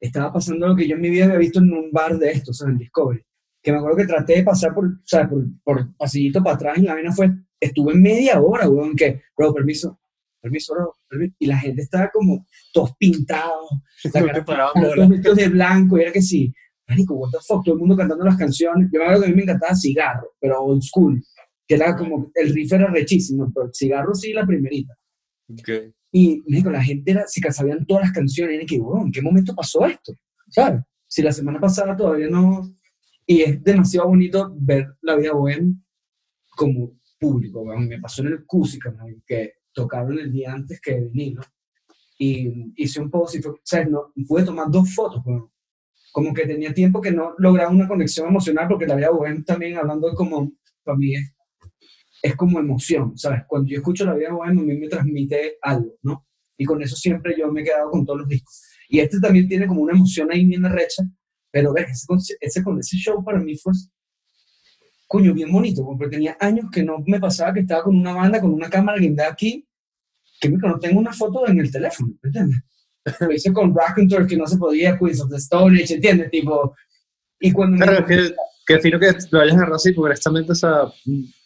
[0.00, 2.58] Estaba pasando lo que yo en mi vida había visto en un bar de estos,
[2.58, 2.72] ¿sabes?
[2.72, 3.26] En Discovery
[3.66, 5.28] que me acuerdo que traté de pasar por, ¿sabes?
[5.28, 9.52] por, por pasillito para atrás y la vaina fue, estuve media hora, weón, que, bro,
[9.52, 9.98] permiso,
[10.40, 11.34] permiso, bro, permiso.
[11.40, 13.68] y la gente estaba como todos pintados,
[14.04, 16.54] la cara todos vestidos de blanco, y era que sí,
[16.88, 19.30] marico, what the fuck, todo el mundo cantando las canciones, yo me acuerdo que a
[19.30, 21.22] mí me encantaba Cigarro, pero old school,
[21.66, 24.96] que era como, el riff era rechísimo, pero Cigarro sí, la primerita.
[26.12, 29.12] Y, marico, la gente era, si sabían todas las canciones, y era que, weón, ¿en
[29.12, 30.12] qué momento pasó esto?
[30.48, 30.82] ¿Sabes?
[31.06, 32.72] Si la semana pasada todavía no...
[33.26, 35.82] Y es demasiado bonito ver la vida bohem
[36.50, 37.64] como público.
[37.64, 39.04] Me pasó en el Cusica, ¿no?
[39.26, 41.42] que tocaron el día antes que vinilo.
[42.18, 43.90] Y hice un post y fue, ¿sabes?
[43.90, 45.50] No, pude tomar dos fotos, weón.
[46.16, 49.76] Como que tenía tiempo que no lograba una conexión emocional, porque la vida bohem también,
[49.76, 50.50] hablando como,
[50.82, 51.34] para mí es,
[52.22, 53.42] es como emoción, ¿sabes?
[53.46, 56.26] Cuando yo escucho la vida bohem, a mí me transmite algo, ¿no?
[56.56, 58.62] Y con eso siempre yo me he quedado con todos los discos.
[58.88, 61.02] Y este también tiene como una emoción ahí bien arrecha,
[61.50, 62.06] pero ver, ese,
[62.40, 63.74] ese, ese show para mí fue,
[65.06, 68.40] coño, bien bonito, porque tenía años que no me pasaba que estaba con una banda,
[68.40, 69.68] con una cámara guindada aquí,
[70.40, 72.58] que no tengo una foto en el teléfono, ¿me ¿entiendes?
[73.20, 76.30] Lo hice con Raconteur, que no se podía, Queens of the Stone Age, ¿entiendes?
[76.30, 76.74] Tipo,
[77.40, 78.34] y cuando me- Claro, es que,
[78.66, 80.92] que fino que lo hayas agarrado así, porque honestamente, o sea,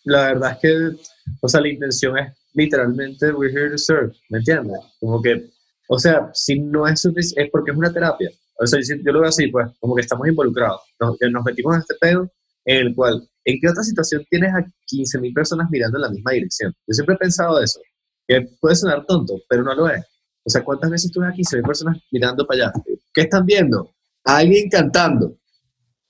[0.04, 0.96] la verdad es que,
[1.40, 4.78] o sea, la intención es literalmente, we're here to serve, ¿me entiendes?
[5.00, 5.50] Como que,
[5.88, 8.30] o sea, si no es suficiente, es porque es una terapia.
[8.58, 10.80] O sea, yo, lo veo así, pues, como que estamos involucrados.
[11.00, 12.30] Nos, nos metimos en este pedo
[12.66, 16.32] en el cual, ¿en qué otra situación tienes a 15.000 personas mirando en la misma
[16.32, 16.72] dirección?
[16.86, 17.80] Yo siempre he pensado eso,
[18.28, 20.04] que puede sonar tonto, pero no lo es.
[20.44, 22.72] O sea, ¿cuántas veces tú ves a 15.000 personas mirando para allá?
[23.12, 23.94] ¿Qué están viendo?
[24.24, 25.36] Alguien cantando.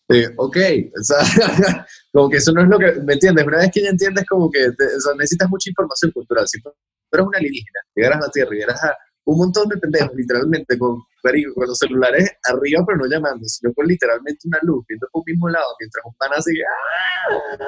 [0.08, 0.56] Eh, ok,
[1.00, 3.46] o sea, como que eso no es lo que, ¿me entiendes?
[3.46, 4.68] Una vez que ya entiendes como que
[5.16, 6.46] necesitas mucha información cultural.
[6.48, 6.70] Si tú
[7.12, 10.78] eres una alienígena, llegaras a la Tierra y llegaras a un montón de pendejos, literalmente,
[10.78, 15.20] con con los celulares arriba, pero no llamando, sino con literalmente una luz, viendo por
[15.20, 17.58] un mismo lado, mientras un pan así, ¡ah!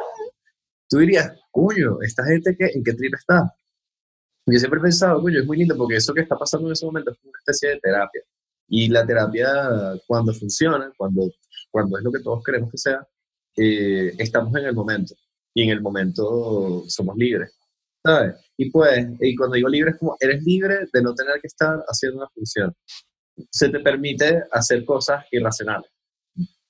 [0.89, 3.53] tú dirías, coño, ¿esta gente qué, en qué trip está?
[4.47, 6.85] Yo siempre he pensado, coño, es muy lindo porque eso que está pasando en ese
[6.85, 8.23] momento es una especie de terapia.
[8.69, 11.31] Y la terapia, cuando funciona, cuando,
[11.71, 13.07] cuando es lo que todos queremos que sea,
[13.57, 15.15] eh, estamos en el momento.
[15.55, 17.53] Y en el momento somos libres,
[18.03, 18.35] ¿sabes?
[18.57, 21.85] Y pues, y cuando digo libre es como, eres libre de no tener que estar
[21.87, 22.75] haciendo una función.
[23.51, 25.91] Se te permite hacer cosas irracionales.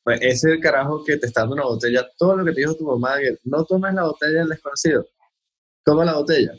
[0.02, 2.08] Pues ese carajo que te está dando una botella.
[2.18, 5.06] Todo lo que te dijo tu mamá, que no tomes la botella del desconocido.
[5.84, 6.52] Toma la botella.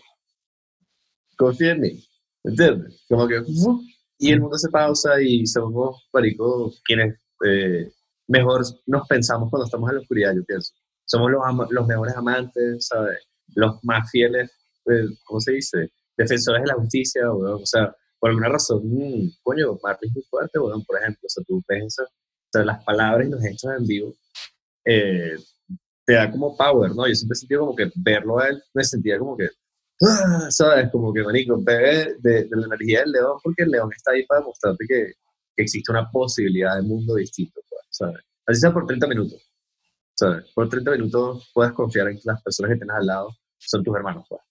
[1.37, 2.07] Confía en mí.
[2.43, 3.03] ¿Entiendes?
[3.07, 3.41] Como que...
[4.19, 7.91] Y el mundo se pausa y somos, marico, quienes eh,
[8.27, 10.73] mejor nos pensamos cuando estamos en la oscuridad, yo pienso.
[11.05, 13.19] Somos los, los mejores amantes, ¿sabes?
[13.55, 14.49] Los más fieles,
[14.85, 15.91] eh, ¿cómo se dice?
[16.15, 20.59] Defensores de la justicia, O sea, por alguna razón, mmm, coño, Marley es muy fuerte,
[20.59, 21.21] weón, por ejemplo.
[21.25, 24.15] O sea, tú piensas, o sea, las palabras y los hechos en vivo
[24.85, 25.35] eh,
[26.05, 27.07] te da como power, ¿no?
[27.07, 29.49] Yo siempre he sentido como que verlo a él, me sentía como que,
[30.49, 30.89] ¿sabes?
[30.91, 34.41] Como que, manico, bebe de, la energía del león, porque el león está ahí para
[34.41, 35.13] demostrarte que,
[35.55, 38.21] que existe una posibilidad de mundo distinto, pues, ¿sabes?
[38.45, 39.49] Así sea por 30 minutos,
[40.15, 40.51] ¿sabes?
[40.53, 43.95] Por 30 minutos puedes confiar en que las personas que tienes al lado son tus
[43.95, 44.41] hermanos, pues.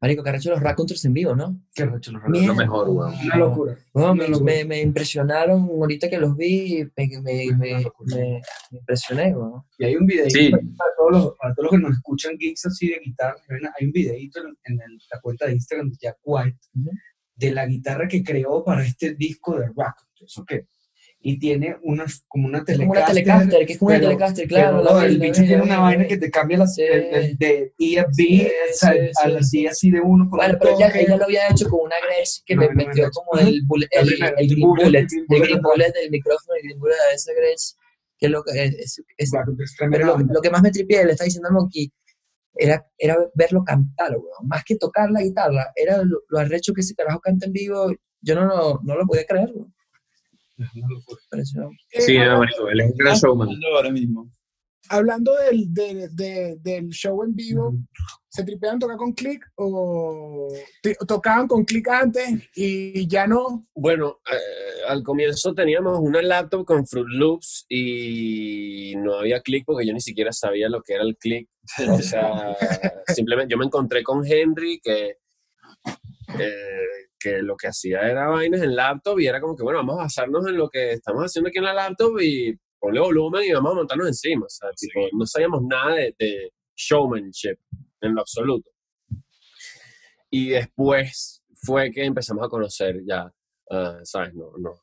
[0.00, 1.60] Marico, que hecho los Raconteurs en vivo, ¿no?
[1.74, 2.46] Qué hecho los Raconteurs.
[2.46, 3.14] Lo mejor, weón.
[3.24, 3.78] Una locura.
[3.92, 9.62] Bueno, me, me, me, impresionaron ahorita que los vi, me, me, me impresioné, weón.
[9.78, 10.50] Y hay un videito sí.
[10.50, 13.36] para, todos los, para todos los que nos escuchan geeks así de guitarra,
[13.78, 16.58] hay un videito en, en el, la cuenta de Instagram de Jack White
[17.34, 20.52] de la guitarra que creó para este disco de Raconteurs, ¿ok?
[21.28, 22.86] Y tiene una, como una telecaster.
[22.86, 24.80] Como una telecaster, que es como una telecaster, claro.
[24.84, 28.48] Pero, el bicho tiene una vaina que te cambia la, el, de sí,
[29.20, 30.28] a la sí, así de uno.
[30.30, 33.40] Bueno, pero ella, ella, lo había hecho con una Grace que no, me metió como
[33.40, 36.94] el, bullet, el, el, el, green bullet, el green bullet del micrófono, el green bullet
[36.94, 37.74] de esa Grace,
[38.18, 39.32] que lo que es, es,
[39.90, 41.92] pero lo, lo, que más me tripié, le está diciendo al Monkey,
[42.54, 44.46] era, era verlo cantar, weón.
[44.46, 47.90] Más que tocar la guitarra, era lo, lo arrecho que ese carajo canta en vivo,
[48.20, 49.75] yo no, no, no lo podía creer, weón.
[51.90, 53.48] Sí, eh, bonito, él es un gran showman.
[53.74, 54.30] Ahora mismo.
[54.88, 57.74] Hablando del, del, del, show en vivo,
[58.28, 60.48] ¿se tripean tocar con click o
[61.08, 63.66] tocaban con click antes y ya no?
[63.74, 69.86] Bueno, eh, al comienzo teníamos una laptop con Fruit Loops y no había click porque
[69.86, 71.48] yo ni siquiera sabía lo que era el click.
[71.90, 72.56] O sea,
[73.08, 75.16] simplemente yo me encontré con Henry que
[76.38, 77.05] eh,
[77.42, 80.46] lo que hacía era vainas en laptop y era como que, bueno, vamos a basarnos
[80.46, 83.74] en lo que estamos haciendo aquí en la laptop y ponle volumen y vamos a
[83.76, 84.46] montarnos encima.
[84.46, 87.56] O sea, tipo, no sabíamos nada de, showmanship
[88.02, 88.70] en lo absoluto.
[90.30, 93.32] Y después fue que empezamos a conocer ya,
[93.70, 94.34] uh, ¿sabes?
[94.34, 94.74] No, no.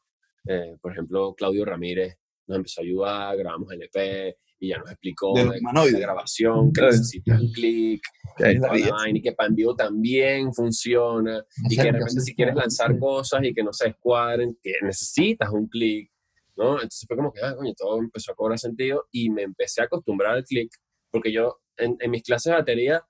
[0.47, 2.17] Eh, por ejemplo, Claudio Ramírez
[2.47, 6.83] nos empezó a ayudar, grabamos el EP, y ya nos explicó de, de, grabación, que
[6.83, 8.01] necesita un clic,
[8.39, 13.43] y que para en vivo también funciona, y que de repente si quieres lanzar cosas
[13.43, 16.09] y que no se escuadren, que necesitas un clic,
[16.55, 16.75] ¿no?
[16.75, 19.85] Entonces fue como que, ah, coño, todo empezó a cobrar sentido y me empecé a
[19.85, 20.71] acostumbrar al clic,
[21.11, 23.05] porque yo en, en, mis clases de batería,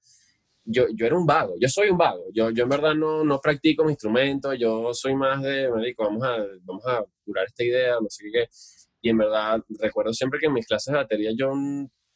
[0.66, 3.40] yo, yo era un vago, yo soy un vago, yo, yo en verdad no, no
[3.40, 7.64] practico mi instrumento, yo soy más de, me digo, vamos a, vamos a curar esta
[7.64, 8.48] idea, no sé qué,
[9.04, 11.52] y en verdad, recuerdo siempre que en mis clases de batería yo,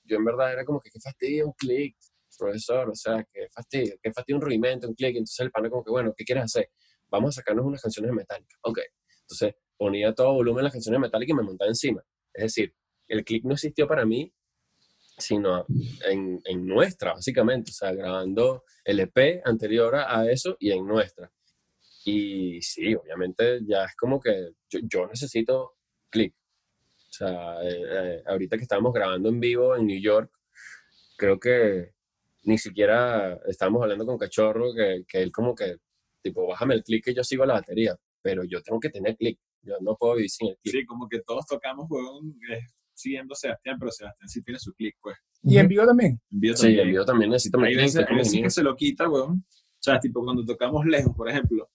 [0.05, 1.97] yo en verdad era como que qué fastidio un clic,
[2.38, 5.09] profesor, o sea, qué fastidio, qué fastidio un rudimento, un clic.
[5.09, 6.69] Entonces el pana como que, bueno, ¿qué quieres hacer?
[7.09, 8.57] Vamos a sacarnos unas canciones metálicas.
[8.61, 8.79] Ok.
[9.23, 12.01] Entonces ponía todo volumen las canciones metálicas y me montaba encima.
[12.33, 12.73] Es decir,
[13.09, 14.33] el clic no existió para mí,
[15.17, 15.65] sino
[16.05, 17.71] en, en, nuestra, básicamente.
[17.71, 21.29] O sea, grabando el EP anterior a eso y en nuestra.
[22.05, 25.73] Y sí, obviamente ya es como que yo, yo necesito
[26.09, 26.33] clic.
[27.18, 30.32] O sea, eh, eh, ahorita que estábamos grabando en vivo en New York,
[31.18, 31.93] creo que
[32.43, 35.78] ni siquiera estábamos hablando con Cachorro, que, que él como que,
[36.22, 39.39] tipo, bájame el clic que yo sigo la batería, pero yo tengo que tener clic,
[39.63, 40.76] yo no puedo vivir sin el clic.
[40.76, 44.74] Sí, como que todos tocamos, weón, eh, siguiendo a Sebastián, pero Sebastián sí tiene su
[44.74, 45.18] clic, pues.
[45.41, 46.22] ¿Y en vivo también?
[46.32, 46.76] En vivo también.
[46.76, 48.43] Sí, en vivo también necesito mi clic.
[48.43, 49.43] que se lo quita, weón.
[49.43, 51.68] O sea, tipo cuando tocamos lejos, por ejemplo,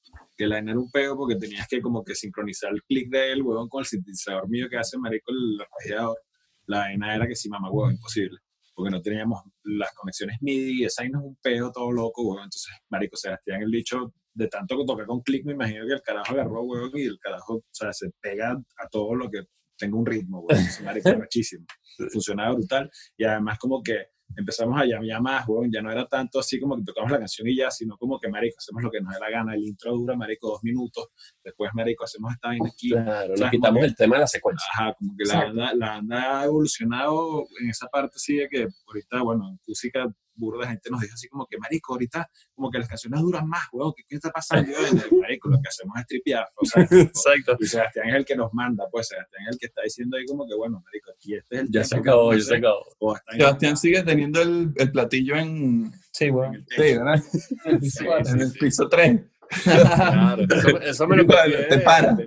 [0.43, 3.43] que la era un pego porque tenías que como que sincronizar el clic de él,
[3.43, 6.19] huevón, con el sintetizador mío que hace marico el arpeggiador.
[6.67, 8.39] La vaina era que si mamá, huevón, imposible.
[8.75, 12.45] Porque no teníamos las conexiones MIDI, esa vaina es un pego todo loco, huevón.
[12.45, 16.03] Entonces, marico, Sebastián, el dicho, de tanto que toca con clic, me imagino que el
[16.03, 19.43] carajo agarró, huevón, y el carajo, o sea, se pega a todo lo que
[19.79, 20.65] tenga un ritmo, huevón.
[20.65, 21.65] Es marico, rachísimo.
[22.13, 22.91] Funcionaba brutal.
[23.17, 24.07] Y además como que
[24.37, 27.49] empezamos a llamar más, weón, ya no era tanto así como que tocamos la canción
[27.49, 29.93] y ya, sino como que, marico, hacemos lo que nos dé la gana, el intro
[29.93, 31.09] dura, marico, dos minutos,
[31.45, 32.91] después, marico, hacemos esta vaina aquí.
[32.91, 34.67] Claro, nos quitamos el tema de la secuencia.
[34.75, 38.69] Ajá, como que la banda, la banda ha evolucionado en esa parte así de que
[38.87, 42.79] ahorita, bueno, en música burda gente nos dice así como que, marico, ahorita como que
[42.79, 44.71] las canciones duran más, weón, ¿qué, qué está pasando?
[44.71, 47.57] Y marico, lo que hacemos es tripear, o sea, Exacto.
[47.61, 50.25] y Sebastián es el que nos manda, pues Sebastián es el que está diciendo ahí
[50.25, 52.85] como que, bueno, marico, aquí este es el Ya se acabó, ya se acabó.
[53.31, 56.55] Sebastián sigue teniendo el, el platillo en, Sí, en weón.
[56.77, 58.05] el sí.
[58.05, 58.27] ¿verdad?
[58.27, 59.21] En el piso 3.
[59.65, 62.15] Claro, eso, eso me lo copié Te para.
[62.15, 62.27] de,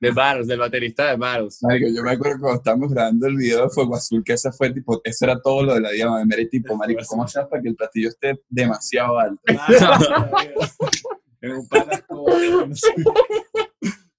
[0.00, 1.58] de Battles, del baterista de Battles.
[1.62, 4.72] Marico, yo me acuerdo cuando estábamos grabando el video de Fuego Azul, que ese fue
[4.72, 7.62] tipo, eso era todo lo de la diama de Mary, tipo, marico, ¿cómo haces para
[7.62, 9.40] que el platillo esté demasiado alto?
[11.40, 12.26] en un palaco,
[12.66, 12.94] no sé.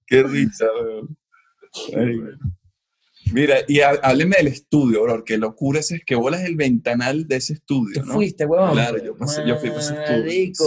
[0.05, 1.17] Qué risa, weón.
[3.33, 7.27] Mira, y há- hábleme del estudio, bro, que locura ese es que bolas el ventanal
[7.27, 8.13] de ese estudio, Tú ¿no?
[8.13, 8.73] fuiste, weón.
[8.73, 10.19] Claro, yo, pasé- yo fui para ese estudio.
[10.23, 10.65] Marico,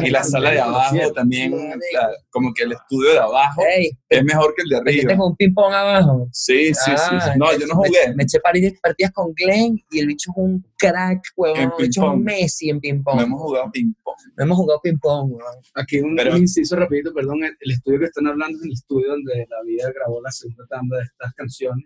[0.00, 0.06] Sí.
[0.06, 4.24] Y la sala de abajo también, la- como que el estudio de abajo Ey, es
[4.24, 5.08] mejor que el de ¿te arriba.
[5.10, 6.28] tengo un ping-pong abajo?
[6.32, 6.90] Sí, sí, sí.
[6.96, 7.02] sí.
[7.10, 8.14] Ah, No, yo no me- jugué.
[8.16, 11.56] Me, eché pari- partidas con Glenn y el bicho es un crack, weón.
[11.56, 12.24] En El bicho es un.
[12.24, 13.16] Messi en ping-pong.
[13.16, 14.16] No hemos jugado ping-pong.
[14.36, 15.54] No hemos jugado ping-pong, weón.
[15.74, 18.72] Aquí un, Pero- un inciso rapidito, perdón, el, el estudio que están hablando es el
[18.72, 21.83] estudio donde la vida grabó la segunda tanda de estas canciones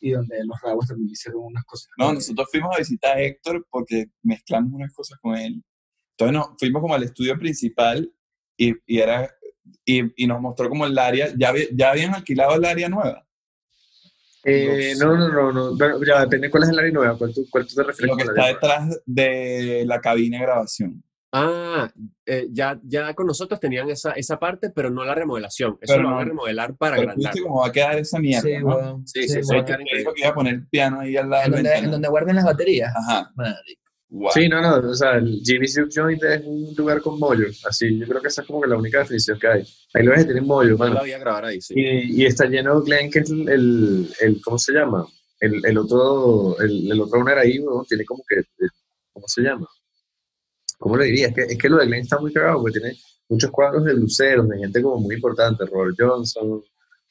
[0.00, 1.88] y donde los Raguas también hicieron unas cosas.
[1.98, 5.62] No, nosotros fuimos a visitar a Héctor porque mezclamos unas cosas con él.
[6.18, 8.10] Entonces no, fuimos como al estudio principal
[8.56, 9.30] y, y era
[9.84, 13.26] y, y nos mostró como el área, ya, ya habían alquilado el área nueva.
[14.48, 16.04] Eh, no, no, no, no.
[16.04, 18.22] Ya depende cuál es el área nueva, cuál tú, cuál tú te refieres Lo que
[18.22, 18.48] está nueva.
[18.48, 21.02] detrás de la cabina de grabación.
[21.38, 21.90] Ah,
[22.24, 25.76] eh, ya, ya con nosotros tenían esa, esa parte, pero no la remodelación.
[25.80, 27.32] Eso Pero lo no- van a remodelar para Pero agrandar.
[27.34, 29.02] viste cómo va a quedar esa mierda, Sí, ¿no?
[29.04, 29.54] Sí, sí, sí.
[29.54, 31.90] va a quedar que iba a poner el piano ahí al lado En donde, en
[31.90, 32.92] donde guarden las baterías.
[32.96, 33.30] Ajá.
[34.08, 34.32] Guau.
[34.32, 37.98] Sí, no, no, o sea, el Jimmy Silk Joint es un lugar con mollo, así,
[37.98, 39.66] yo creo que esa es como que la única definición que hay.
[39.94, 40.94] Hay lugares que tienen mollo, Yo mano.
[40.94, 41.74] la voy a grabar ahí, sí.
[41.76, 45.04] Y, y está lleno Glenn, que es el, el, el- ¿cómo se llama?
[45.40, 48.68] El, el otro, el, el otro owner ahí, weón, tiene como que, eh,
[49.12, 49.66] ¿cómo se llama?
[50.86, 51.28] ¿Cómo le diría?
[51.28, 52.96] Es que, es que lo de Glenn está muy cagado, porque tiene
[53.28, 56.62] muchos cuadros de luceros, de gente como muy importante, Robert Johnson,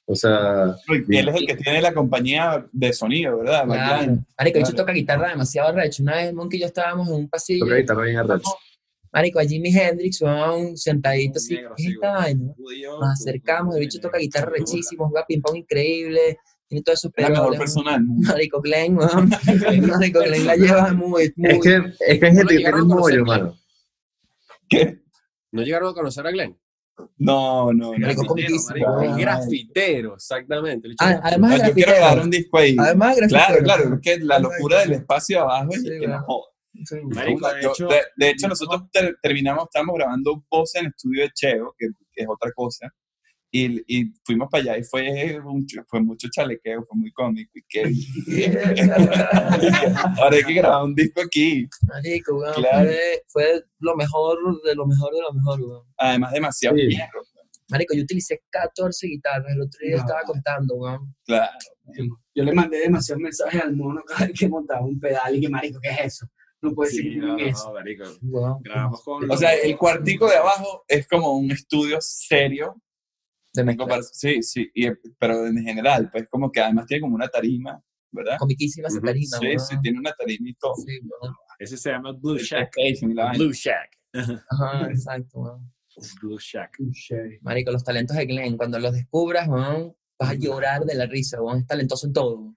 [0.08, 0.74] o sea,
[1.10, 3.66] Y él es el que tiene la compañía de sonido, ¿verdad?
[3.66, 4.18] Claro.
[4.38, 4.76] Marico, el bicho Claro.
[4.78, 6.04] toca guitarra demasiado recho.
[6.04, 7.66] Una vez Monkey y yo estábamos en un pasillo.
[7.66, 8.50] toca guitarra bien arrecho.
[9.12, 11.56] Marico, a Jimi Hendrix, weón, sentadito así.
[11.56, 12.54] Negro, ¿Qué esta vaina?
[13.00, 17.30] Nos acercamos, el bicho toca guitarra rechísimo, juega ping-pong increíble, tiene todo eso Es la
[17.30, 18.30] mejor peroles, persona del mundo.
[18.32, 18.96] Marico Glenn.
[19.88, 21.50] Marico Glenn la lleva muy, muy.
[21.50, 23.65] Es que, es que hay gente que tiene conocer, mollo, Glenn.
[24.70, 25.02] ¿Qué?
[25.52, 26.58] ¿No llegaron a conocer a Glenn?
[27.18, 27.98] No, no, no.
[28.00, 29.02] Marico, grafitero.
[29.02, 30.88] El grafitero, exactamente.
[30.88, 32.76] El Ah, además de yo quiero grabar un disco ahí.
[32.80, 36.48] Además Claro, claro, es que la locura del espacio abajo es Sí, que no joda.
[36.86, 36.96] Sí.
[37.04, 40.86] Marico, de Yo- hecho, de, de hecho, nosotros ter- terminamos, estábamos grabando un post en
[40.86, 42.90] el estudio de Cheo, que, que es otra cosa,
[43.64, 47.52] y, y fuimos para allá y fue, mucho, fue mucho chalequeo, fue muy cómico.
[47.56, 47.84] Y que,
[50.20, 51.68] ahora hay que grabar un disco aquí.
[51.88, 52.90] Marico, weón, Claro.
[52.90, 55.84] fue, fue lo mejor de lo mejor de lo mejor, weón.
[55.98, 56.98] Además, demasiado Sí.
[57.70, 60.02] Marico, yo utilicé 14 guitarras, el otro día No.
[60.02, 61.16] estaba contando, weón.
[61.26, 61.52] Claro.
[62.36, 65.50] Yo le mandé demasiados mensajes al mono cada vez que montaba un pedal y que,
[65.50, 66.28] marico, ¿qué es eso?
[66.62, 67.74] No puede sí, ser no, que no, eso.
[67.74, 68.04] marico.
[68.22, 68.58] Weón.
[68.64, 72.76] Grabamos con O sea, el cuartico de abajo es como un estudio serio.
[73.56, 74.00] De mezcla.
[74.12, 77.82] Sí, sí, y- pero en general, pues como que además tiene como una tarima,
[78.12, 78.38] ¿verdad?
[78.38, 79.60] Comiquísima esa tarima, Sí, weón.
[79.60, 80.76] sí, tiene una tarima y todo.
[80.76, 81.00] Sí.
[81.60, 82.74] Ese se llama Blue Shack.
[83.36, 83.90] Blue Shack.
[84.50, 85.72] Ajá, exacto, weón.
[86.22, 86.78] Blue Shack.
[87.42, 91.38] Marico, los talentos de Glenn, cuando los descubras, vas a llorar de la risa.
[91.58, 92.56] Es talentoso en todo.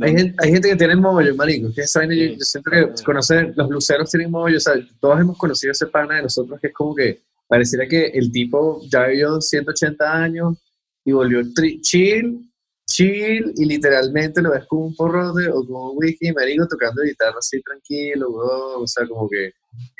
[0.00, 1.72] Hay gente, hay gente que tiene mollo, marico.
[1.74, 2.36] Que esa vaina yo, Sí.
[2.38, 4.56] yo siento que conocer, los luceros tienen mollo.
[4.56, 7.20] O sea, todos hemos conocido ese pana de nosotros que es como que
[7.50, 10.56] pareciera que el tipo ya vivió 180 años
[11.04, 11.42] y volvió
[11.82, 12.48] chill,
[12.86, 17.38] chill, y literalmente lo ves con un porrote o con un whisky, marico, tocando guitarra
[17.38, 18.28] así tranquilo.
[18.32, 19.50] O sea, como que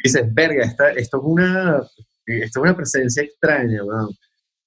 [0.04, 1.82] dices, verga, esta, esto, es una,
[2.26, 3.80] esto es una presencia extraña.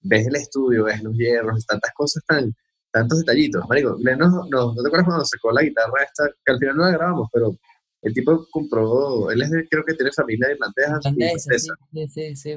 [0.02, 2.54] Ves el estudio, ves los hierros, tantas cosas tan
[2.92, 3.66] tantos detallitos.
[3.68, 6.30] Marico, nos- ¿no te acuerdas cuando sacó la guitarra esta?
[6.46, 7.56] Que al final no la grabamos, pero
[8.04, 11.10] el tipo compró, él es de- creo que tiene familia irlandesa.
[11.10, 12.56] Irlandesa, sí, sí, sí.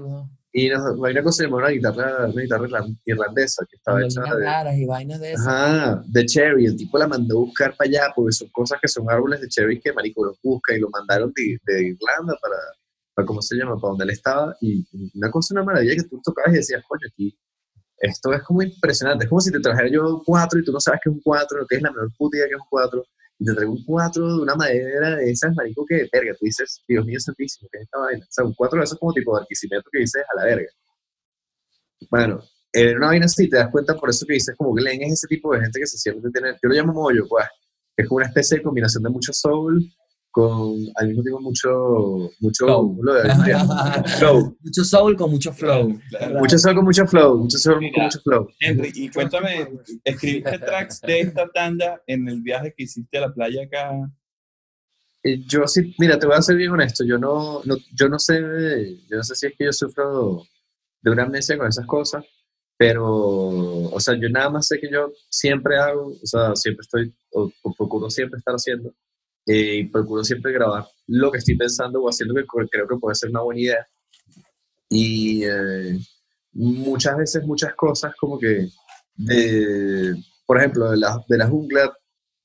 [0.53, 4.23] Y nos, hay una cosa llamada una guitarra, una guitarra irlan- irlandesa que estaba hecha
[4.23, 5.47] de, y vainas de esas.
[5.47, 6.67] ajá, de cherry.
[6.67, 9.49] El tipo la mandó a buscar para allá porque son cosas que son árboles de
[9.49, 12.57] cherry que Marico los busca y lo mandaron de, de Irlanda para,
[13.15, 13.75] para, ¿cómo se llama?
[13.79, 14.57] Para donde él estaba.
[14.63, 17.39] Y una cosa, una maravilla que tú tocabas y decías, coño, aquí
[17.99, 19.25] esto es como impresionante.
[19.25, 21.21] Es como si te trajera yo un 4 y tú no sabes qué es un
[21.23, 23.05] 4, lo que es la menor puta que es un 4.
[23.39, 26.83] Y te traigo un 4 de una madera de esas, marico, que, verga, tú dices,
[26.89, 28.25] Dios mío santísimo, ¿qué es esta vaina?
[28.25, 30.71] O sea, un 4 de esos como tipo de Barquisimeto que dices a la verga.
[32.11, 35.13] Bueno, en una vaina así te das cuenta por eso que dices como Glenn es
[35.15, 37.47] ese tipo de gente que se siente tener, yo lo llamo mollo, pues,
[37.97, 39.83] es como una especie de combinación de mucho soul
[40.37, 42.99] con al mismo tiempo mucho mucho Flow.
[44.19, 45.99] flow Mucho soul con mucho flow.
[46.11, 46.39] Claro.
[46.41, 47.93] mucho soul con mucho flow mucho soul Mira.
[47.95, 49.67] con mucho flow Henry, y cuéntame,
[50.05, 54.13] ¿escribiste tracks de esta tanda en el viaje que hiciste a la playa acá?
[55.25, 58.19] Eh, yo sí mira te voy a ser bien honesto yo no, no yo no
[58.19, 58.39] sé
[59.09, 60.43] yo no sé si es que yo sufro
[61.01, 62.23] de una amnesia con esas cosas
[62.77, 67.15] pero o sea yo nada más sé que yo siempre hago o sea siempre estoy
[67.33, 68.93] o, o procuro siempre estar haciendo
[69.47, 73.15] eh, y procuro siempre grabar lo que estoy pensando o haciendo que creo que puede
[73.15, 73.87] ser una buena idea.
[74.89, 75.99] Y eh,
[76.53, 78.69] muchas veces muchas cosas como que
[79.17, 81.93] de por ejemplo de la, de la jungla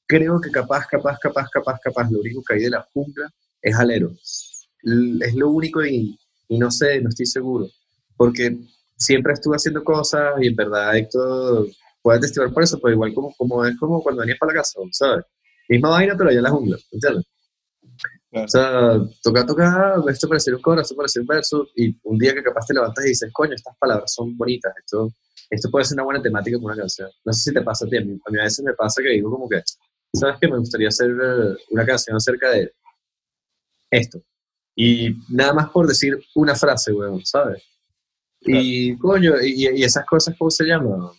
[0.08, 3.30] creo que capaz capaz capaz capaz capaz lo único que hay de la jungla
[3.62, 4.12] es alero.
[4.12, 7.68] Es lo único y, y no sé no estoy seguro.
[8.16, 8.58] Porque
[8.96, 11.68] siempre estuve haciendo cosas y en verdad Héctor
[12.02, 14.80] puede testiguar por eso, pero igual como, como es como cuando venías para la casa,
[14.92, 15.26] ¿sabes?
[15.72, 17.26] Misma vaina, pero allá en la jungla, ¿entiendes?
[18.30, 18.46] Claro.
[18.46, 22.34] O sea, toca, toca, esto parece un coro, esto parece un verso, y un día
[22.34, 25.14] que capaz te levantas y dices, coño, estas palabras son bonitas, esto,
[25.50, 27.10] esto puede ser una buena temática para una canción.
[27.24, 29.02] No sé si te pasa a ti, a mí a, mí a veces me pasa
[29.02, 29.62] que digo como que,
[30.14, 30.50] ¿sabes qué?
[30.50, 32.74] Me gustaría hacer eh, una canción acerca de
[33.92, 34.22] esto.
[34.76, 37.64] Y nada más por decir una frase, weón, ¿sabes?
[38.42, 41.14] Y, coño, y, y esas cosas, ¿cómo se llama?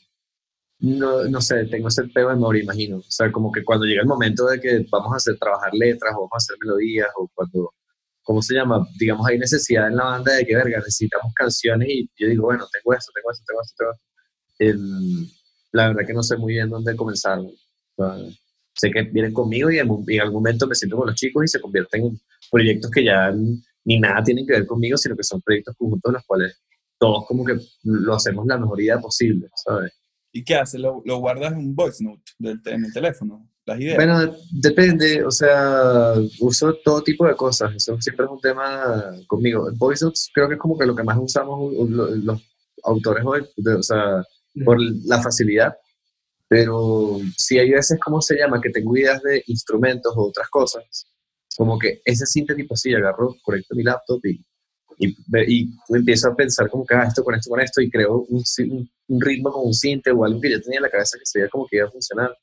[0.83, 2.99] No, no sé, tengo ese peo de memoria, imagino.
[2.99, 6.13] O sea, como que cuando llega el momento de que vamos a hacer, trabajar letras
[6.15, 7.73] vamos a hacer melodías o cuando,
[8.23, 8.87] ¿cómo se llama?
[8.99, 12.67] Digamos, hay necesidad en la banda de que, verga, necesitamos canciones y yo digo, bueno,
[12.73, 14.03] tengo esto, tengo esto, tengo esto, tengo esto.
[14.59, 15.29] El-
[15.73, 17.39] la verdad que no sé muy bien dónde comenzar.
[17.41, 18.17] O
[18.75, 21.49] sé que vienen conmigo y en, en algún momento me siento con los chicos y
[21.49, 22.21] se convierten en
[22.51, 23.33] proyectos que ya
[23.85, 26.61] ni nada tienen que ver conmigo, sino que son proyectos conjuntos los cuales
[26.99, 29.93] todos como que lo hacemos la mejor idea posible, ¿sabes?
[30.33, 30.81] ¿Y qué haces?
[30.81, 33.49] ¿Lo, lo guardas en un voice note del, en el teléfono?
[33.65, 33.97] ¿Las ideas?
[33.97, 39.69] Bueno, depende, o sea, uso todo tipo de cosas, eso siempre es un tema conmigo.
[39.77, 42.43] Voice notes creo que es como que lo que más usamos los
[42.83, 44.25] autores hoy, de- o sea,
[44.65, 45.77] por la facilidad,
[46.49, 48.61] pero si hay veces, ¿cómo se llama?
[48.61, 51.07] Que tengo ideas de instrumentos o otras cosas,
[51.57, 54.45] como que ese sinte tipo así, agarro, conecto mi laptop y,
[54.99, 55.17] y,
[55.49, 58.43] y empiezo a pensar como que, ah, esto con esto con esto, y creo un,
[59.09, 61.49] un- ritmo con un sinte o algo que yo tenía en la cabeza que sería
[61.49, 62.35] como que iba a funcionar.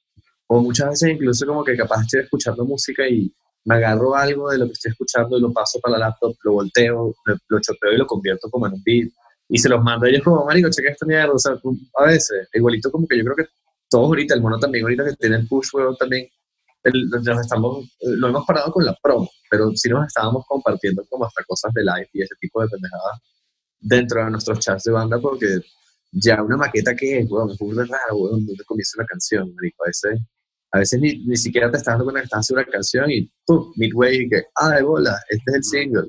[0.48, 3.32] O muchas veces incluso como que capaz estoy escuchando música y
[3.66, 6.54] me agarro algo de lo que estoy escuchando y lo paso para la laptop, lo
[6.54, 9.10] volteo, lo, lo chopeo y lo convierto como en un beat.
[9.48, 11.34] Y se los mando a ellos como, marico, checa esta mierda.
[11.34, 11.54] O sea,
[11.98, 13.46] a veces, igualito como que yo creo que
[13.90, 16.28] todos ahorita, el mono también ahorita que tiene el push, weón, también,
[16.84, 21.06] el- nos estamos, eh, lo hemos parado con la promo, pero sí nos estábamos compartiendo
[21.10, 23.20] como hasta cosas de live y ese tipo de pendejadas
[23.80, 25.60] dentro de nuestros chats de banda porque
[26.12, 29.84] ya una maqueta que es, weón, es muy raro, weón, donde comienza una canción, marico,
[29.84, 30.20] a veces,
[30.72, 33.32] a veces ni, ni siquiera te estás dando cuenta que estás haciendo una canción y
[33.46, 34.36] pum, midway, y que,
[34.76, 36.04] de bola, este es el single.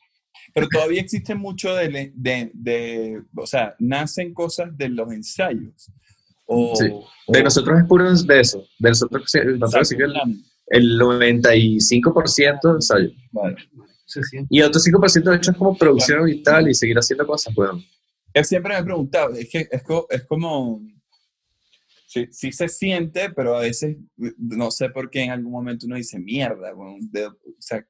[0.54, 5.90] Pero todavía existe mucho de, de, de- o sea, nacen cosas de los ensayos.
[6.52, 6.86] O, Sí.
[6.92, 10.14] o- De nosotros es puro de eso, de nosotros, sí, nosotros sí que el,
[10.66, 13.10] el 95% ensayo.
[13.30, 13.56] Vale.
[14.04, 14.48] Se siente.
[14.50, 17.56] Y el otro 5% de hecho es como producción y tal, y seguir haciendo cosas,
[17.56, 17.80] weón.
[18.34, 20.80] Yo siempre me he preguntado, es que es, co- es como,
[22.06, 23.96] sí, sí se siente, pero a veces
[24.38, 27.86] no sé por qué en algún momento uno dice, mierda, weón", de- o sea,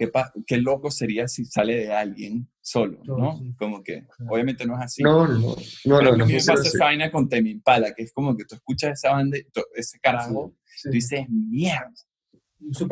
[0.00, 3.36] qué, pa- qué loco sería si sale de alguien solo, ¿no?
[3.38, 3.52] Sí.
[3.58, 5.02] Como que, obviamente no es así.
[5.02, 7.50] No, no, no, Pero no, a no, mí me funciona pasa esa vaina con Temi
[7.50, 9.36] Impala, que es como que tú escuchas esa banda,
[9.74, 10.88] ese carajo, Sí.
[10.88, 11.92] tú dices, mierda,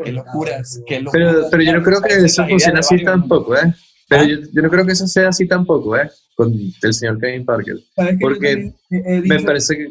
[0.03, 1.33] qué locuras, qué locuras.
[1.35, 3.73] Pero, pero yo no creo que eso funcione así tampoco, ¿eh?
[4.07, 4.27] Pero ¿Ah?
[4.27, 6.09] yo, yo no creo que eso sea así tampoco, ¿eh?
[6.35, 7.75] Con el señor Kevin Parker.
[8.21, 9.89] Porque he Me parece que...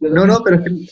[0.00, 0.86] No, no, pero es que,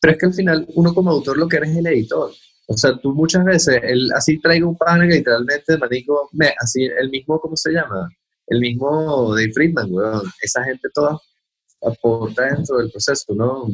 [0.00, 2.30] pero es que al final uno como autor lo que eres es el editor.
[2.70, 6.84] O sea, tú muchas veces, el, así traigo un pana que literalmente, manico, me, así,
[6.84, 8.10] el mismo, ¿cómo se llama?
[8.46, 10.22] El mismo Dave Friedman, weón.
[10.42, 11.18] Esa gente toda
[11.82, 13.68] aporta dentro del proceso, ¿no?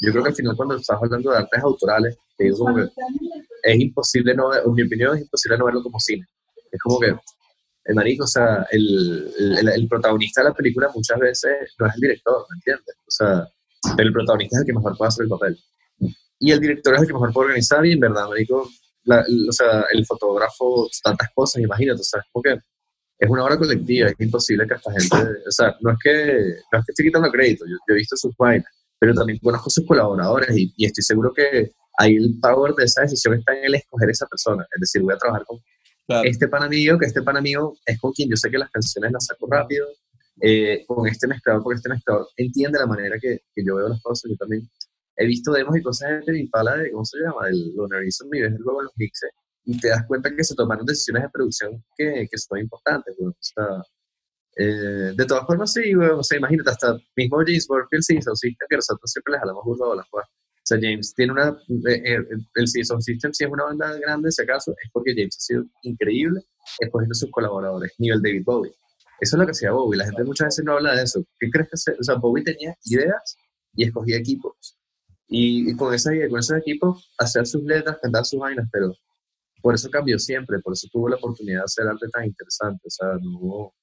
[0.00, 2.88] Yo creo que al final cuando estás hablando de artes autorales, te digo como que
[3.62, 6.26] es imposible no ver, en mi opinión, es imposible no verlo como cine.
[6.70, 7.16] Es como que,
[7.86, 11.94] el marico, o sea, el, el, el protagonista de la película muchas veces no es
[11.94, 12.96] el director, ¿me entiendes?
[13.06, 13.48] O sea,
[13.96, 15.58] el protagonista es el que mejor puede hacer el papel.
[16.38, 18.68] Y el director es el que mejor puede organizar y en verdad, marico,
[19.04, 22.56] la- o sea, el fotógrafo, tantas cosas, imagínate, o sea, es como que
[23.18, 25.16] es una obra colectiva, es imposible que esta gente,
[25.46, 26.32] o sea, no es que,
[26.72, 28.66] no es que esté quitando crédito, yo, yo he visto sus vainas,
[28.98, 33.02] pero también conozco sus colaboradores y, y estoy seguro que ahí el power de esa
[33.02, 34.66] decisión está en el escoger esa persona.
[34.74, 35.58] Es decir, voy a trabajar con
[36.06, 36.28] Claro.
[36.28, 39.10] este pan amigo, que este pan amigo es con quien yo sé que las canciones
[39.12, 39.86] las saco rápido,
[40.40, 44.02] eh, con este mezclador, porque este mezclador entiende la manera que, que yo veo las
[44.02, 44.30] cosas.
[44.30, 44.68] Yo también
[45.16, 47.48] he visto demos y cosas de Tame Impala de, ¿cómo se llama?
[47.48, 49.30] El Reason Me, ves luego en los mixes,
[49.64, 53.30] y te das cuenta que se tomaron decisiones de producción que, que son importantes, güey.
[53.30, 53.66] O sea,
[54.56, 56.10] eh, de todas formas, sí, güey.
[56.10, 59.92] O sea, imagínate, hasta mismo James Burfield hizo System, que nosotros siempre les jalamos burro
[59.92, 60.28] a las cosas.
[60.30, 61.50] O sea, James tiene una.
[61.50, 62.18] eh, eh,
[62.54, 65.64] el Season System, si es una banda grande, si acaso, es porque James ha sido
[65.82, 66.40] increíble
[66.80, 68.72] escogiendo sus colaboradores, nivel David Bowie.
[69.20, 69.98] Eso es lo que hacía Bowie.
[69.98, 71.22] La gente muchas veces no habla de eso.
[71.38, 71.92] ¿Qué crees que hace?
[71.98, 73.36] O sea, Bowie tenía ideas
[73.74, 74.78] y escogía equipos.
[75.28, 78.94] Y, y con, esa, con esos equipos, hacer sus letras, cantar sus vainas, pero
[79.62, 80.58] por eso cambió siempre.
[80.60, 82.82] Por eso tuvo la oportunidad de hacer arte tan interesante.
[82.86, 83.74] O sea, no,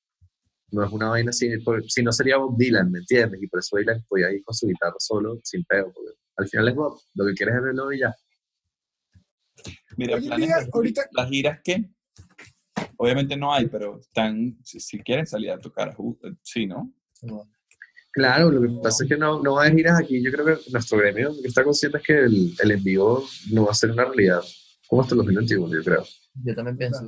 [0.71, 1.49] no es una vaina así.
[1.59, 3.41] por- si no sería Bob Dylan, ¿me entiendes?
[3.41, 5.91] Y por eso Dylan podía ir con su guitarra solo, sin pego.
[5.93, 6.99] Porque al final es Bob.
[7.15, 8.15] Lo que quieres es verlo y ya.
[9.97, 11.89] Mira, planes ahorita- las giras que
[12.97, 16.93] obviamente no hay, pero están, si, si quieren salir a tocar, ju- sí, ¿no?
[18.13, 20.21] Claro, lo que pasa es que no, no va a haber giras aquí.
[20.21, 23.25] Yo creo que nuestro gremio lo que está consciente es que el, el en vivo
[23.51, 24.41] no va a ser una realidad
[24.87, 26.03] como hasta el 2021, yo creo.
[26.43, 27.01] Yo también pienso.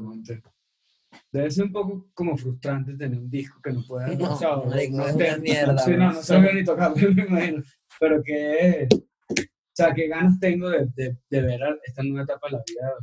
[1.31, 4.07] Debe ser un poco como frustrante tener un disco que no pueda.
[4.15, 6.95] No, o sea, o- marico, no es una mierda, Sí, no, no sabía ni tocarlo,
[7.13, 7.63] me imagino.
[7.99, 8.87] Pero que.
[8.91, 12.93] O sea, qué ganas tengo de, de, de ver esta nueva etapa de la vida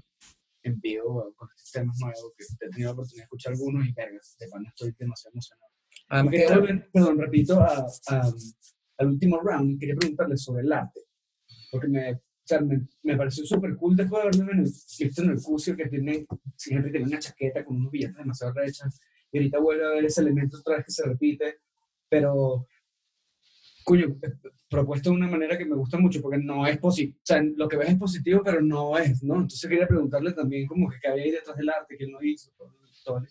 [0.62, 3.92] en vivo, con estos temas nuevos, que he tenido la oportunidad de escuchar algunos y
[3.92, 5.69] vergas, de pana estoy demasiado emocionado.
[6.08, 8.32] Además Quería que, volver, perdón, repito, a, a-
[8.98, 11.00] al último round, quería preguntarle sobre el arte.
[11.70, 15.22] Porque me, o sea, me, me pareció súper cool después de haberme en el- visto
[15.22, 16.26] en el Cusio que tiene,
[16.56, 19.00] siempre tiene una chaqueta con unos billetes demasiado rechas.
[19.32, 21.58] Y ahorita vuelve a ver ese elemento otra vez que se repite.
[22.08, 22.66] Pero,
[23.84, 24.32] coño, eh,
[24.68, 27.16] propuesto de una manera que me gusta mucho porque no es positivo.
[27.18, 29.34] O sea, lo que ves es positivo, pero no es, ¿no?
[29.34, 32.20] Entonces quería preguntarle también como que qué había ahí detrás del arte, que él no
[32.22, 32.50] hizo.
[32.58, 32.74] todo-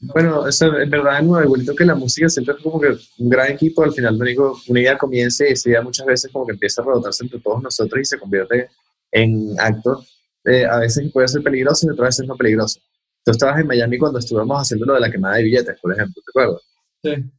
[0.01, 2.89] Bueno, eso en verdad es muy bonito que la música siempre es como que
[3.19, 6.45] un gran equipo, al final único, una idea comienza y esa idea muchas veces como
[6.45, 8.69] que empieza a rebotarse entre todos nosotros y se convierte
[9.11, 12.79] en actos, eh, a veces puede ser peligroso y otras veces no peligroso.
[13.23, 16.21] Tú estabas en Miami cuando estuvimos haciendo lo de la quemada de billetes, por ejemplo,
[16.25, 16.61] ¿te acuerdas?
[17.03, 17.31] Sí.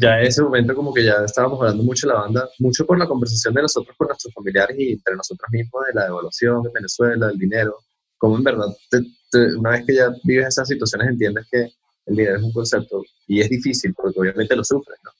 [0.00, 2.98] Ya en ese momento como que ya estábamos hablando mucho de la banda, mucho por
[2.98, 6.70] la conversación de nosotros con nuestros familiares y entre nosotros mismos de la devaluación de
[6.72, 7.76] Venezuela, del dinero,
[8.16, 11.62] como en verdad, te- te- una vez que ya vives esas situaciones entiendes que
[12.06, 15.10] el dinero es un concepto y es difícil porque obviamente lo sufres, ¿no?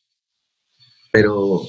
[1.13, 1.63] Pero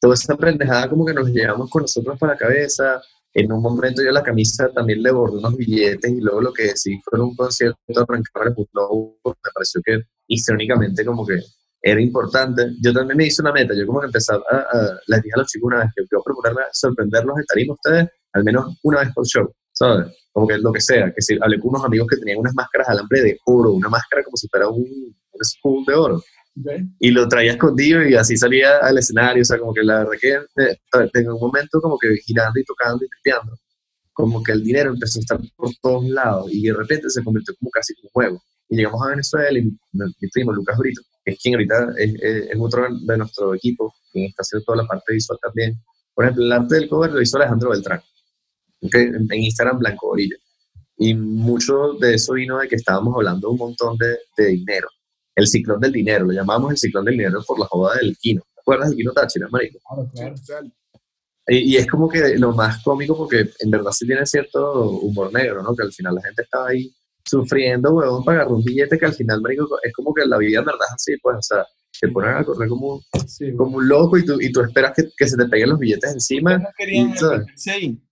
[0.00, 3.00] toda esa pendejada como que nos llevamos con nosotros para la cabeza.
[3.34, 6.76] En un momento yo la camisa también le bordé unos billetes y luego lo que
[6.76, 11.38] sí fue un concierto arrancar el mundo, me pareció que históricamente como que
[11.82, 12.72] era importante.
[12.82, 15.38] Yo también me hice una meta, yo como que empecé a, a- les dije a
[15.38, 19.12] los chicos una vez que yo procurarme sorprenderlos en tarima ustedes al menos una vez
[19.14, 20.06] por show, ¿sabes?
[20.38, 22.86] Como que lo que sea, que si hablé con unos amigos que tenían unas máscaras
[22.86, 24.86] de alambre de oro, una máscara como si fuera un,
[25.64, 26.70] un de oro ¿Ok?
[27.00, 30.12] y lo traía escondido y así salía al escenario, o sea, como que la verdad
[30.20, 30.76] que eh,
[31.14, 33.58] en un momento como que girando y tocando y tripeando,
[34.12, 37.52] como que el dinero empezó a estar por todos lados y de repente se convirtió
[37.58, 38.42] como casi en un juego.
[38.68, 42.50] Y llegamos a Venezuela y mi, primo Lucas Brito, que es quien ahorita es, es-
[42.50, 45.74] es otro de nuestro equipo, quien está haciendo toda la parte visual también.
[46.14, 48.00] Por ejemplo, el arte del cover lo hizo Alejandro Beltrán.
[48.80, 50.36] En, en Instagram Blanco Orilla.
[50.96, 54.88] Y mucho de eso vino de que estábamos hablando un montón de, de dinero
[55.36, 58.42] el ciclón del dinero, lo llamábamos el ciclón del dinero por la joda del Kino.
[58.56, 59.78] ¿Te acuerdas del Kino Táchira, marico?
[59.88, 60.34] Claro, claro.
[60.34, 60.72] Total.
[61.46, 65.32] Y, y es como que lo más cómico porque en verdad sí tiene cierto humor
[65.32, 65.76] negro, ¿no?
[65.76, 66.92] Que al final la gente estaba ahí
[67.24, 70.58] sufriendo, huevón, para agarrar un billete que al final, marico, es como que la vida
[70.58, 71.64] en verdad es así, pues, o sea,
[72.00, 74.92] te ponen a correr como, un- Sí, como un loco y tú, y tú esperas
[74.96, 76.56] que, que se te peguen los billetes encima.
[76.56, 77.10] ¿Ustedes no querían
[77.80, 78.02] y.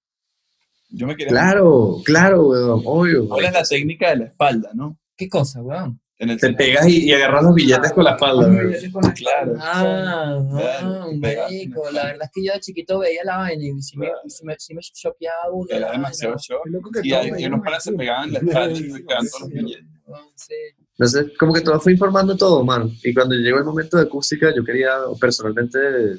[0.97, 3.28] Yo me quería Claro, claro, huevón, obvio.
[3.28, 4.99] ¿Cuál es la técnica de la espalda, no?
[5.16, 6.01] ¿Qué cosa, weón?
[6.18, 8.74] En el Te pegas y, y agarras los billetes con la espalda, huevón.
[9.14, 9.55] Claro.
[9.61, 11.53] Ah, Claro, no, pegaste.
[11.53, 11.90] marico.
[11.90, 14.20] La verdad es que yo de chiquito veía la vaina y sí me, Claro.
[14.26, 15.66] sí me, sí me chopeaba uno.
[15.68, 18.99] Era la demasiado que Y llama unos panas se pegaban en la espalda y se
[19.01, 19.84] pegaban todos los billetes.
[20.07, 20.55] Weón, sí.
[20.99, 22.90] Entonces, como que todo fue informando todo, mano.
[23.05, 25.78] Y cuando llegó el momento de acústica, yo quería, personalmente,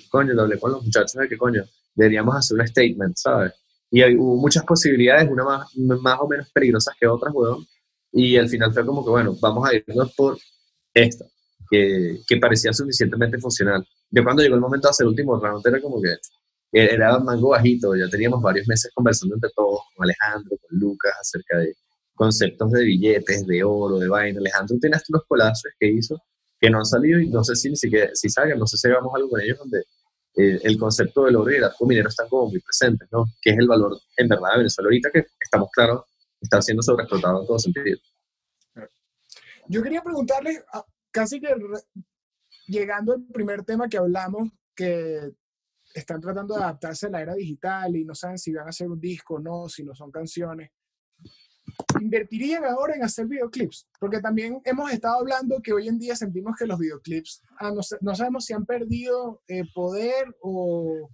[0.10, 1.64] coño, lo hablé con los muchachos de que, coño,
[1.96, 3.54] deberíamos hacer un statement, ¿sabes?
[3.92, 7.66] Y hay- hubo muchas posibilidades, una más, más o menos peligrosas que otras, weón.
[8.12, 10.38] Y al final fue como que, bueno, vamos a irnos por
[10.94, 11.26] esta,
[11.70, 13.86] que, que parecía suficientemente funcional.
[14.10, 16.16] Yo cuando llegó el momento de hacer el último round, era como que
[16.72, 21.60] era mango bajito, ya teníamos varios meses conversando entre todos, con Alejandro, con Lucas, acerca
[21.60, 21.74] de
[22.16, 24.40] conceptos de billetes, de oro, de vaina.
[24.40, 26.22] Alejandro tiene hasta unos collages que hizo
[26.60, 28.88] que no han salido y no sé si ni siquiera, si salgan, no sé si
[28.88, 29.84] hagamos algo con ellos donde
[30.38, 33.26] eh, el concepto del oro y el arco minero están como muy presentes, ¿no?
[33.42, 36.04] Que es el valor en verdad de Venezuela ahorita que estamos claros,
[36.40, 37.98] está siendo sobreexplotado en todo sentido.
[39.68, 41.54] Yo quería preguntarle, ah, casi que
[42.68, 45.32] llegando al primer tema que hablamos, que
[45.94, 48.88] están tratando de adaptarse a la era digital y no saben si van a hacer
[48.88, 50.70] un disco o no, si no son canciones.
[52.00, 53.88] ¿Invertirían ahora en hacer videoclips?
[54.00, 57.82] Porque también hemos estado hablando que hoy en día sentimos que los videoclips, ah, no,
[58.02, 61.10] no, sabemos si han perdido eh, poder o,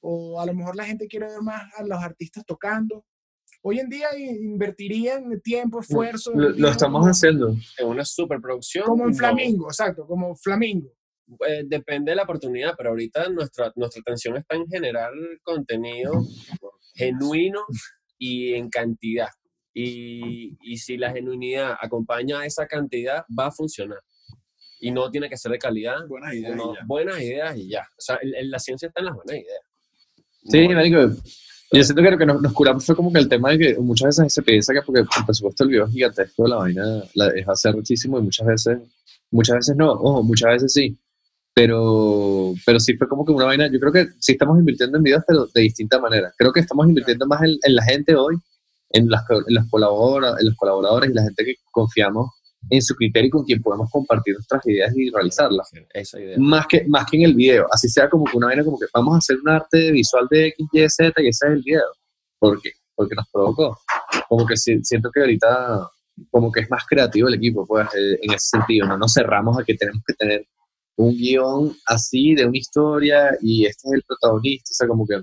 [0.00, 3.04] o, a lo mejor la gente quiere ver más a los artistas tocando.
[3.62, 6.32] Hoy en día invertirían tiempo, esfuerzo.
[6.34, 7.54] Lo, estamos haciendo.
[7.76, 8.84] En una superproducción.
[8.84, 10.90] Como en Flamingo, exacto, como Flamingo.
[11.46, 16.12] Eh, depende de la oportunidad, pero ahorita nuestra, nuestra atención está en generar contenido
[16.94, 17.60] genuino
[18.18, 19.28] y en cantidad.
[19.72, 24.00] Y, y, si la genuinidad acompaña a esa cantidad, va a funcionar.
[24.80, 26.06] Y no tiene que ser de calidad.
[26.08, 26.56] Buenas ideas.
[26.56, 27.82] No, buenas ideas y ya.
[27.82, 29.62] O sea, la ciencia está en las buenas ideas.
[30.44, 31.14] Sí, marico.
[31.72, 33.78] Yo siento que lo que nos, nos, curamos fue como que el tema de que
[33.78, 37.28] muchas veces se piensa que porque por supuesto el video es gigantesco, la vaina la,
[37.28, 38.78] es hacer muchísimo y muchas veces,
[39.30, 40.98] muchas veces no, ojo, muchas veces sí.
[41.54, 45.04] Pero, pero sí fue como que una vaina, yo creo que sí estamos invirtiendo en
[45.04, 46.32] videos, pero de distinta manera.
[46.36, 48.36] Creo que estamos invirtiendo más en, en la gente hoy
[48.90, 52.30] en, las, en, los en los colaboradores y la gente que confiamos
[52.68, 55.70] en su criterio y con quien podemos compartir nuestras ideas y realizarlas.
[55.94, 56.36] Esa idea.
[56.38, 57.66] Más que, más que en el video.
[57.72, 60.48] Así sea como que una vaina como que vamos a hacer un arte visual de
[60.48, 61.86] X, Y, Z y ese es el video.
[62.38, 62.70] ¿Por qué?
[62.94, 63.78] Porque nos provocó.
[64.28, 65.88] Como que siento que ahorita
[66.30, 68.86] como que es más creativo el equipo, pues, eh, en ese sentido.
[68.86, 70.46] No nos cerramos a que tenemos que tener
[70.96, 74.70] un guion así de una historia y este es el protagonista.
[74.70, 75.22] O sea, como que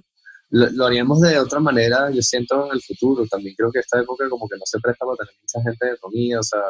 [0.49, 3.25] lo, haríamos de otra manera, yo siento, en el futuro.
[3.29, 5.97] También creo que esta época como que no se presta para tener mucha gente de
[5.97, 6.61] comida, o sea,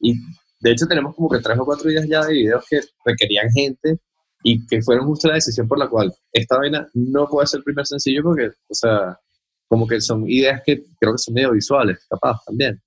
[0.00, 0.14] y
[0.60, 3.98] de hecho tenemos como que tres o cuatro días ya de videos que requerían gente
[4.42, 7.64] y que fueron justo la decisión por la cual esta vaina no puede ser el
[7.64, 9.18] primer sencillo porque, o sea,
[9.68, 12.80] como que son ideas que creo que son medio visuales, capaz, también.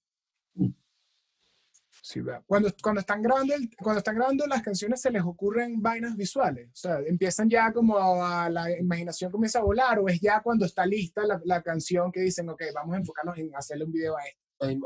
[2.46, 6.76] Cuando, cuando, están grabando cuando están grabando las canciones se les ocurren vainas visuales, o
[6.76, 10.86] sea, empiezan ya como a la imaginación comienza a volar o es ya cuando está
[10.86, 14.24] lista la, la canción que dicen, ok, vamos a enfocarnos en hacerle un video a
[14.24, 14.40] esto.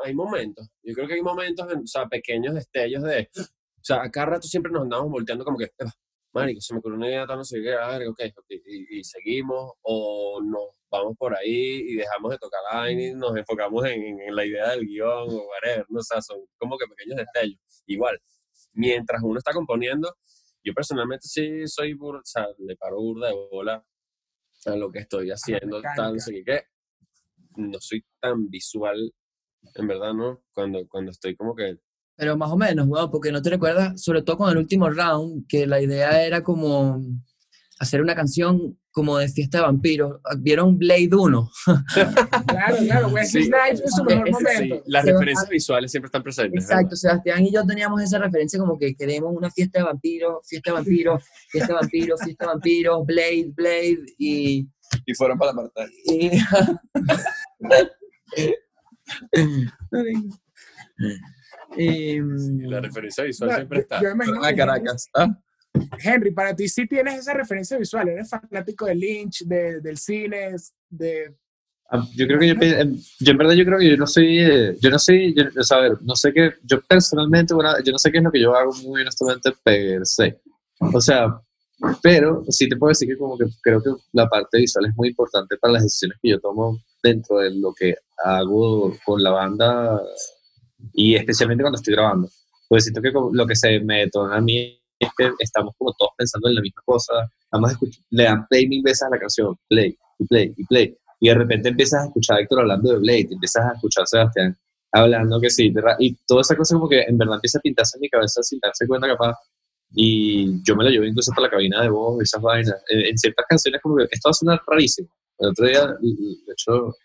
[0.04, 3.44] Hay, momentos, yo creo que hay momentos, o sea, pequeños destellos de, o
[3.82, 5.70] sea, a cada rato siempre nos andamos volteando como que,
[6.34, 9.74] marico, se me ocurrió una idea, no sé qué, a ok, okay y, y, seguimos,
[9.82, 14.20] o nos vamos por ahí y dejamos de tocar la vaina y nos enfocamos en,
[14.20, 16.00] en, la idea del guion o whatever, ¿no?
[16.00, 17.60] o sea, son como que pequeños destellos.
[17.86, 18.20] Igual,
[18.74, 20.16] mientras uno está componiendo,
[20.64, 23.86] yo personalmente sí soy, o sea, le paro burda de bola
[24.66, 26.64] a lo que estoy haciendo, tal, no que,
[27.58, 29.14] no soy tan visual,
[29.76, 30.44] en verdad, ¿no?
[30.54, 31.78] Cuando, cuando estoy como que
[32.18, 35.46] pero más o menos, bueno, porque no te recuerdas, sobre todo con el último round,
[35.48, 37.02] que la idea era como
[37.80, 40.22] hacer una canción como de fiesta de vampiros.
[40.40, 41.52] ¿Vieron Blade 1?
[42.48, 44.76] claro, claro, Wesley sí, Snipes es su mejor momento.
[44.76, 46.64] Sí, las referencias visuales siempre están presentes.
[46.64, 50.72] Exacto, Sebastián y yo teníamos esa referencia como que queremos una fiesta de vampiros, fiesta
[50.72, 54.70] de vampiros, fiesta de vampiros, fiesta de vampiros, Blade, Blade y...
[55.06, 55.70] Y fueron para la
[56.06, 56.32] Y...
[62.68, 64.02] la referencia visual siempre está.
[64.02, 65.10] Yo imagino Caracas.
[65.14, 65.38] ¿Ah?
[66.04, 70.56] Henry, para ti sí tienes esa referencia visual, eres fanático de Lynch, de, del cine,
[70.90, 71.36] de...
[71.92, 72.56] Ah, yo creo que yo,
[73.20, 75.64] yo, en verdad yo creo que yo no soy, eh, yo no soy, yo, o
[75.64, 78.32] sea, a ver, no sé qué, yo personalmente, bueno, yo no sé qué es lo
[78.32, 80.42] que yo hago muy honestamente per se.
[80.80, 81.40] O sea,
[82.02, 85.10] pero sí te puedo decir que como que creo que la parte visual es muy
[85.10, 90.02] importante para las decisiones que yo tomo dentro de lo que hago con la banda
[90.94, 92.30] y especialmente cuando estoy grabando.
[92.68, 96.12] Pues siento que lo que se me detona a mí es que estamos como todos
[96.18, 97.14] pensando en la misma cosa,
[97.52, 97.80] vamos a
[98.12, 101.36] le dan play mil veces a la canción, play, y play, y play, y de
[101.36, 104.58] repente empiezas a escuchar a Héctor hablando de Blade, empiezas a escuchar a Sebastián
[104.92, 108.02] hablando que sí, y toda esa cosa como que en verdad empieza a pintarse en
[108.02, 109.36] mi cabeza sin darse cuenta capaz,
[109.92, 113.46] y yo me lo llevo incluso para la cabina de voz, esas vainas, en, ciertas
[113.48, 115.10] canciones como que esto va a sonar rarísimo,
[115.40, 116.96] el otro día, de hecho,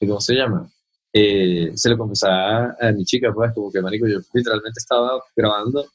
[0.00, 0.68] ¿cómo se llama?
[1.12, 5.86] Eh, se lo confesaba a mi chica, pues, como que, marico, yo literalmente estaba grabando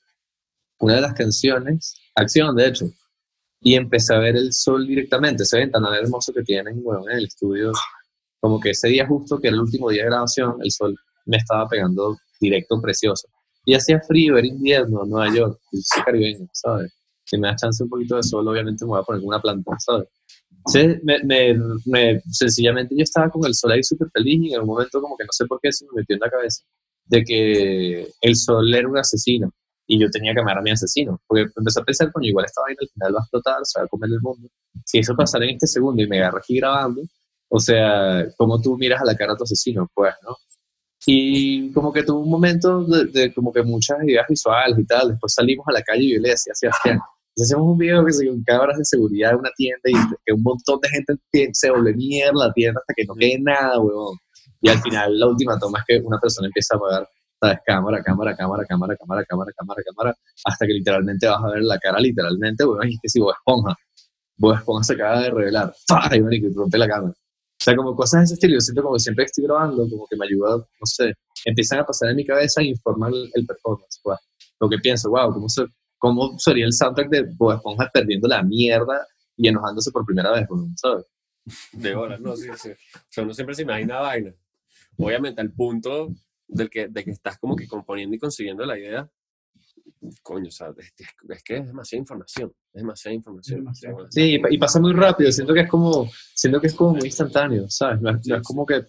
[0.79, 2.89] una de las canciones, Acción, de hecho,
[3.61, 7.25] y empecé a ver el sol directamente, ese ventanal hermoso que tienen, bueno, en el
[7.25, 7.71] estudio,
[8.39, 10.95] como que ese día justo, que era el último día de grabación, el sol
[11.25, 13.27] me estaba pegando directo, precioso.
[13.65, 16.91] Y hacía frío, era invierno, Nueva York, yo soy caribeño, ¿sabes?
[17.25, 19.71] Si me da chance un poquito de sol, obviamente me voy a poner una planta,
[19.79, 20.07] ¿sabes?
[21.03, 21.55] Me, me,
[21.85, 25.15] me, sencillamente yo estaba con el sol ahí súper feliz y en un momento como
[25.15, 26.63] que no sé por qué se me metió en la cabeza
[27.05, 29.53] de que el sol era un asesino
[29.87, 31.19] y yo tenía que amar a mi asesino.
[31.25, 33.85] Porque empecé a pensar, coño, igual esta vaina al final va a explotar, se va
[33.85, 34.49] a comer el mundo.
[34.85, 37.01] Si eso pasara en este segundo y me agarro aquí grabando,
[37.49, 39.89] o sea, ¿cómo tú miras a la cara a tu asesino?
[39.93, 40.35] Pues, ¿no?
[41.05, 45.09] Y como que tuvo un momento de, de como que muchas ideas visuales y tal.
[45.09, 46.99] Después salimos a la calle y yo le decía Sebastián,
[47.35, 49.93] "Si hacemos un video que se con cámaras de seguridad de una tienda y
[50.25, 51.15] que un montón de gente
[51.53, 54.17] se vuelve mierda la tienda hasta que no quede nada, huevón.
[54.59, 57.09] Y al final la última toma es que una persona empieza a apagar,
[57.39, 57.59] ¿sabes?
[57.65, 60.15] Cámara, cámara, cámara, cámara, cámara, cámara, cámara, cámara,
[60.45, 63.35] hasta que literalmente vas a ver la cara, literalmente, huevón, y es que si vos
[63.35, 63.75] esponja,
[64.37, 66.15] vos esponja se acaba de revelar, ¡fah!
[66.15, 67.13] y, marico, y rompe la cámara.
[67.59, 69.89] O sea, como cosas de ese estilo, yo siento como que siempre que estoy grabando,
[69.89, 71.13] como que me ayuda, no sé,
[71.45, 74.19] empiezan a pasar en mi cabeza y informan el, performance, pues.
[74.59, 75.65] Lo que pienso, wow, ¿cómo, se,
[75.97, 79.05] ¿cómo sería el soundtrack de Bob Esponja perdiendo la mierda
[79.35, 81.05] y enojándose por primera vez, weón, ¿sabes?
[81.71, 82.69] De horas, no, sí, sí.
[82.71, 84.33] O sea, uno siempre se imagina vaina.
[84.97, 86.09] Obviamente, al punto
[86.47, 89.09] del que, de que estás como que componiendo y consiguiendo la idea,
[90.21, 90.93] coño, o sea, es,
[91.29, 93.59] es que es demasiada información, es demasiada información.
[93.59, 94.07] Demasiado.
[94.11, 96.93] Sí, y, pa- y pasa muy rápido, siento que es como, siento que es como
[96.93, 98.01] muy instantáneo, ¿sabes?
[98.01, 98.85] No es, no es como que,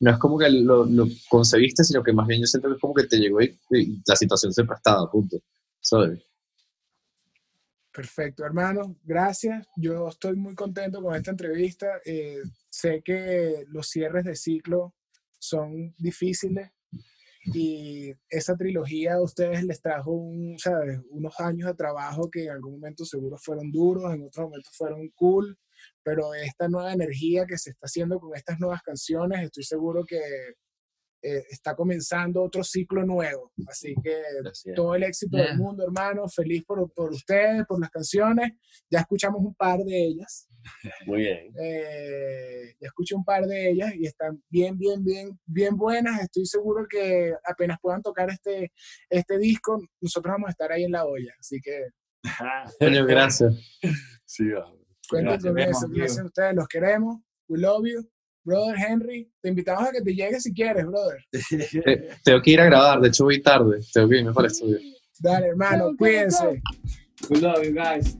[0.00, 2.80] no es como que lo, lo concebiste, sino que más bien yo siento que es
[2.80, 5.38] como que te llegó y, y la situación se prestaba, punto,
[5.80, 6.22] ¿sabes?
[7.92, 8.96] Perfecto, hermano.
[9.04, 9.66] Gracias.
[9.76, 11.86] Yo estoy muy contento con esta entrevista.
[12.04, 14.94] Eh, sé que los cierres de ciclo
[15.38, 16.70] son difíciles
[17.54, 21.00] y esa trilogía a ustedes les trajo un, ¿sabes?
[21.10, 25.08] unos años de trabajo que en algún momento seguro fueron duros, en otros momentos fueron
[25.14, 25.56] cool,
[26.02, 30.20] pero esta nueva energía que se está haciendo con estas nuevas canciones, estoy seguro que
[31.22, 33.52] eh, está comenzando otro ciclo nuevo.
[33.68, 34.74] Así que Gracias.
[34.74, 35.56] todo el éxito del Yeah.
[35.56, 36.28] mundo, hermano.
[36.28, 38.52] Feliz por, por ustedes, por las canciones.
[38.90, 40.48] Ya escuchamos un par de ellas.
[41.06, 41.52] Muy bien.
[41.60, 46.20] eh, ya escuché un par de ellas y están bien, bien, bien, bien buenas.
[46.22, 48.72] Estoy seguro que apenas puedan tocar este,
[49.08, 51.32] este disco, nosotros vamos a estar ahí en la olla.
[51.38, 51.86] Así que
[52.80, 53.54] gracias.
[54.24, 54.44] Sí,
[55.08, 55.86] cuenten con eso.
[55.88, 57.20] Gracias a ustedes, los queremos.
[57.48, 58.10] We love you.
[58.46, 61.18] Brother Henry, te invitamos a que te llegues si quieres, brother.
[61.84, 64.52] Te- tengo que ir a grabar, de hecho voy tarde, tengo que irme para el
[64.52, 64.78] estudio.
[65.18, 66.62] Dale, hermano, cuídense.
[67.28, 68.16] We love you guys.